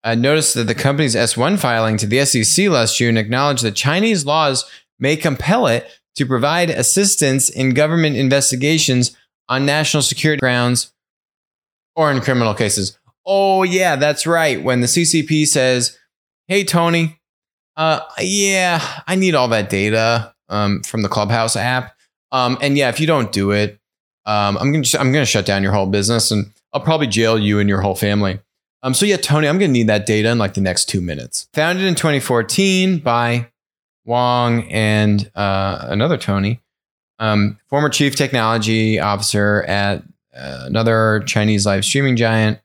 uh, 0.04 0.14
noticed 0.14 0.54
that 0.54 0.64
the 0.64 0.74
company's 0.74 1.14
S1 1.14 1.58
filing 1.58 1.96
to 1.96 2.06
the 2.06 2.24
SEC 2.24 2.68
last 2.68 2.96
June 2.98 3.16
acknowledged 3.16 3.64
that 3.64 3.74
Chinese 3.74 4.24
laws 4.24 4.64
may 4.98 5.16
compel 5.16 5.66
it 5.66 5.88
to 6.14 6.26
provide 6.26 6.70
assistance 6.70 7.48
in 7.48 7.70
government 7.70 8.16
investigations 8.16 9.16
on 9.48 9.66
national 9.66 10.02
security 10.02 10.40
grounds 10.40 10.92
or 11.96 12.10
in 12.10 12.20
criminal 12.20 12.54
cases. 12.54 12.98
Oh, 13.26 13.62
yeah, 13.62 13.96
that's 13.96 14.26
right. 14.26 14.62
When 14.62 14.80
the 14.80 14.86
CCP 14.86 15.46
says, 15.46 15.98
hey, 16.48 16.64
Tony, 16.64 17.20
uh, 17.76 18.00
yeah, 18.20 19.02
I 19.06 19.14
need 19.14 19.34
all 19.34 19.48
that 19.48 19.70
data 19.70 20.34
um, 20.48 20.82
from 20.82 21.02
the 21.02 21.08
Clubhouse 21.08 21.56
app. 21.56 21.96
Um, 22.32 22.58
and 22.60 22.76
yeah, 22.76 22.88
if 22.88 22.98
you 22.98 23.06
don't 23.06 23.30
do 23.30 23.52
it, 23.52 23.78
um, 24.24 24.56
I'm 24.56 24.72
gonna 24.72 24.84
I'm 24.98 25.12
gonna 25.12 25.26
shut 25.26 25.46
down 25.46 25.62
your 25.62 25.72
whole 25.72 25.86
business, 25.86 26.30
and 26.30 26.50
I'll 26.72 26.80
probably 26.80 27.06
jail 27.06 27.38
you 27.38 27.60
and 27.60 27.68
your 27.68 27.80
whole 27.80 27.94
family. 27.94 28.40
Um, 28.82 28.94
so 28.94 29.06
yeah, 29.06 29.16
Tony, 29.16 29.46
I'm 29.46 29.58
gonna 29.58 29.72
need 29.72 29.88
that 29.88 30.06
data 30.06 30.30
in 30.30 30.38
like 30.38 30.54
the 30.54 30.60
next 30.60 30.86
two 30.86 31.00
minutes. 31.00 31.48
Founded 31.52 31.84
in 31.84 31.94
2014 31.94 32.98
by 32.98 33.48
Wong 34.04 34.64
and 34.70 35.30
uh, 35.34 35.86
another 35.88 36.16
Tony, 36.16 36.60
um, 37.18 37.58
former 37.68 37.88
chief 37.88 38.16
technology 38.16 38.98
officer 38.98 39.62
at 39.64 40.02
uh, 40.34 40.62
another 40.64 41.22
Chinese 41.26 41.66
live 41.66 41.84
streaming 41.84 42.16
giant. 42.16 42.58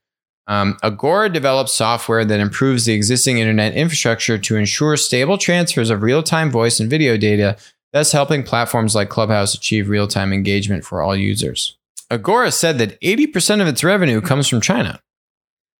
Um, 0.49 0.77
Agora 0.81 1.29
develops 1.29 1.73
software 1.73 2.23
that 2.23 2.39
improves 2.39 2.85
the 2.85 2.93
existing 2.93 3.37
internet 3.39 3.73
infrastructure 3.73 4.37
to 4.37 4.55
ensure 4.55 4.95
stable 4.95 5.37
transfers 5.37 5.89
of 5.89 6.01
real 6.01 6.23
time 6.23 6.49
voice 6.49 6.79
and 6.79 6.89
video 6.89 7.17
data 7.17 7.57
thus 7.93 8.11
helping 8.11 8.43
platforms 8.43 8.95
like 8.95 9.09
Clubhouse 9.09 9.53
achieve 9.53 9.89
real 9.89 10.07
time 10.07 10.33
engagement 10.33 10.85
for 10.85 11.01
all 11.01 11.15
users. 11.15 11.77
Agora 12.09 12.51
said 12.51 12.77
that 12.77 12.99
80% 13.01 13.61
of 13.61 13.67
its 13.67 13.83
revenue 13.83 14.21
comes 14.21 14.47
from 14.47 14.61
China. 14.61 15.01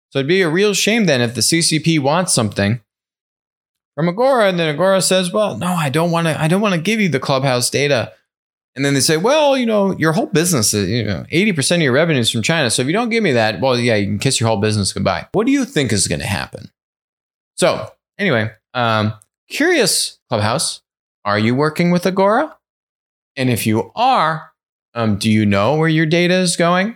So 0.09 0.19
it'd 0.19 0.27
be 0.27 0.41
a 0.41 0.49
real 0.49 0.73
shame 0.73 1.05
then 1.05 1.21
if 1.21 1.35
the 1.35 1.41
CCP 1.41 1.99
wants 1.99 2.33
something 2.33 2.81
from 3.95 4.09
Agora 4.09 4.47
and 4.47 4.59
then 4.59 4.73
Agora 4.73 5.01
says, 5.01 5.31
"Well, 5.33 5.57
no, 5.57 5.67
I 5.67 5.89
don't 5.89 6.11
want 6.11 6.27
to 6.27 6.39
I 6.39 6.47
don't 6.47 6.61
want 6.61 6.75
to 6.75 6.81
give 6.81 6.99
you 6.99 7.09
the 7.09 7.19
Clubhouse 7.19 7.69
data." 7.69 8.13
And 8.75 8.85
then 8.85 8.93
they 8.93 8.99
say, 8.99 9.17
"Well, 9.17 9.57
you 9.57 9.65
know, 9.65 9.97
your 9.97 10.13
whole 10.13 10.27
business 10.27 10.73
is, 10.73 10.87
you 10.87 11.03
know, 11.03 11.25
80% 11.31 11.77
of 11.77 11.81
your 11.81 11.93
revenue 11.93 12.19
is 12.19 12.29
from 12.29 12.43
China. 12.43 12.69
So 12.69 12.83
if 12.83 12.87
you 12.87 12.93
don't 12.93 13.09
give 13.09 13.23
me 13.23 13.31
that, 13.31 13.59
well, 13.59 13.77
yeah, 13.77 13.95
you 13.95 14.05
can 14.05 14.19
kiss 14.19 14.39
your 14.39 14.47
whole 14.47 14.61
business 14.61 14.93
goodbye." 14.93 15.27
What 15.31 15.45
do 15.45 15.51
you 15.51 15.65
think 15.65 15.91
is 15.91 16.07
going 16.07 16.21
to 16.21 16.27
happen? 16.27 16.71
So, 17.55 17.91
anyway, 18.19 18.51
um, 18.75 19.13
curious 19.49 20.19
Clubhouse 20.29 20.81
are 21.27 21.37
you 21.37 21.53
working 21.53 21.91
with 21.91 22.05
Agora? 22.05 22.55
And 23.35 23.49
if 23.49 23.67
you 23.67 23.91
are, 23.97 24.53
um, 24.93 25.17
do 25.17 25.29
you 25.29 25.45
know 25.45 25.75
where 25.75 25.89
your 25.89 26.05
data 26.05 26.35
is 26.35 26.55
going? 26.55 26.95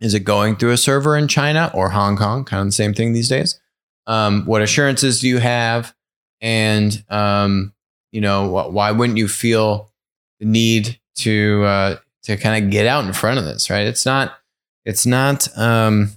Is 0.00 0.12
it 0.12 0.20
going 0.24 0.56
through 0.56 0.72
a 0.72 0.76
server 0.76 1.16
in 1.16 1.28
China 1.28 1.70
or 1.72 1.90
Hong 1.90 2.16
Kong? 2.16 2.44
Kind 2.44 2.62
of 2.62 2.66
the 2.66 2.72
same 2.72 2.94
thing 2.94 3.12
these 3.12 3.28
days. 3.28 3.60
Um, 4.08 4.44
what 4.44 4.60
assurances 4.60 5.20
do 5.20 5.28
you 5.28 5.38
have? 5.38 5.94
And 6.40 7.04
um, 7.08 7.72
you 8.10 8.20
know, 8.20 8.48
wh- 8.48 8.72
why 8.72 8.90
wouldn't 8.90 9.18
you 9.18 9.28
feel 9.28 9.92
the 10.40 10.46
need 10.46 10.98
to 11.18 11.62
uh, 11.64 11.96
to 12.24 12.36
kind 12.36 12.64
of 12.64 12.72
get 12.72 12.86
out 12.86 13.04
in 13.04 13.12
front 13.12 13.38
of 13.38 13.44
this? 13.44 13.70
Right? 13.70 13.86
It's 13.86 14.04
not. 14.04 14.36
It's 14.84 15.06
not. 15.06 15.46
Um, 15.56 16.10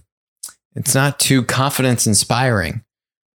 it's 0.75 0.95
not 0.95 1.19
too 1.19 1.43
confidence 1.43 2.07
inspiring 2.07 2.83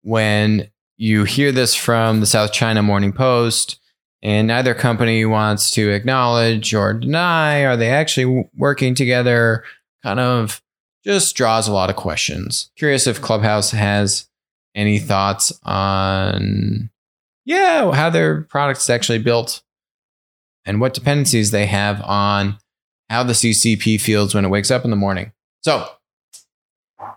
when 0.02 0.70
you 0.96 1.24
hear 1.24 1.52
this 1.52 1.74
from 1.74 2.20
the 2.20 2.26
South 2.26 2.52
China 2.52 2.82
Morning 2.82 3.12
Post, 3.12 3.80
and 4.22 4.46
neither 4.46 4.74
company 4.74 5.24
wants 5.24 5.70
to 5.72 5.90
acknowledge 5.90 6.74
or 6.74 6.94
deny 6.94 7.64
are 7.64 7.76
they 7.76 7.90
actually 7.90 8.48
working 8.56 8.94
together. 8.94 9.64
Kind 10.02 10.20
of 10.20 10.62
just 11.04 11.36
draws 11.36 11.68
a 11.68 11.72
lot 11.72 11.90
of 11.90 11.96
questions. 11.96 12.70
Curious 12.76 13.06
if 13.06 13.20
Clubhouse 13.20 13.70
has 13.70 14.28
any 14.74 14.98
thoughts 14.98 15.52
on, 15.64 16.90
yeah, 17.44 17.92
how 17.92 18.10
their 18.10 18.42
product's 18.42 18.90
actually 18.90 19.18
built 19.18 19.62
and 20.64 20.80
what 20.80 20.94
dependencies 20.94 21.50
they 21.50 21.66
have 21.66 22.02
on 22.02 22.58
how 23.08 23.22
the 23.22 23.34
CCP 23.34 24.00
feels 24.00 24.34
when 24.34 24.44
it 24.44 24.48
wakes 24.48 24.70
up 24.70 24.84
in 24.84 24.90
the 24.90 24.96
morning. 24.96 25.32
So 25.62 25.88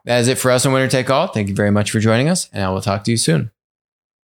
that 0.05 0.19
is 0.19 0.27
it 0.27 0.37
for 0.37 0.51
us 0.51 0.65
on 0.65 0.73
Winner 0.73 0.87
Take 0.87 1.09
All. 1.09 1.27
Thank 1.27 1.49
you 1.49 1.55
very 1.55 1.71
much 1.71 1.91
for 1.91 1.99
joining 1.99 2.29
us, 2.29 2.49
and 2.53 2.63
I 2.63 2.69
will 2.69 2.81
talk 2.81 3.03
to 3.05 3.11
you 3.11 3.17
soon. 3.17 3.51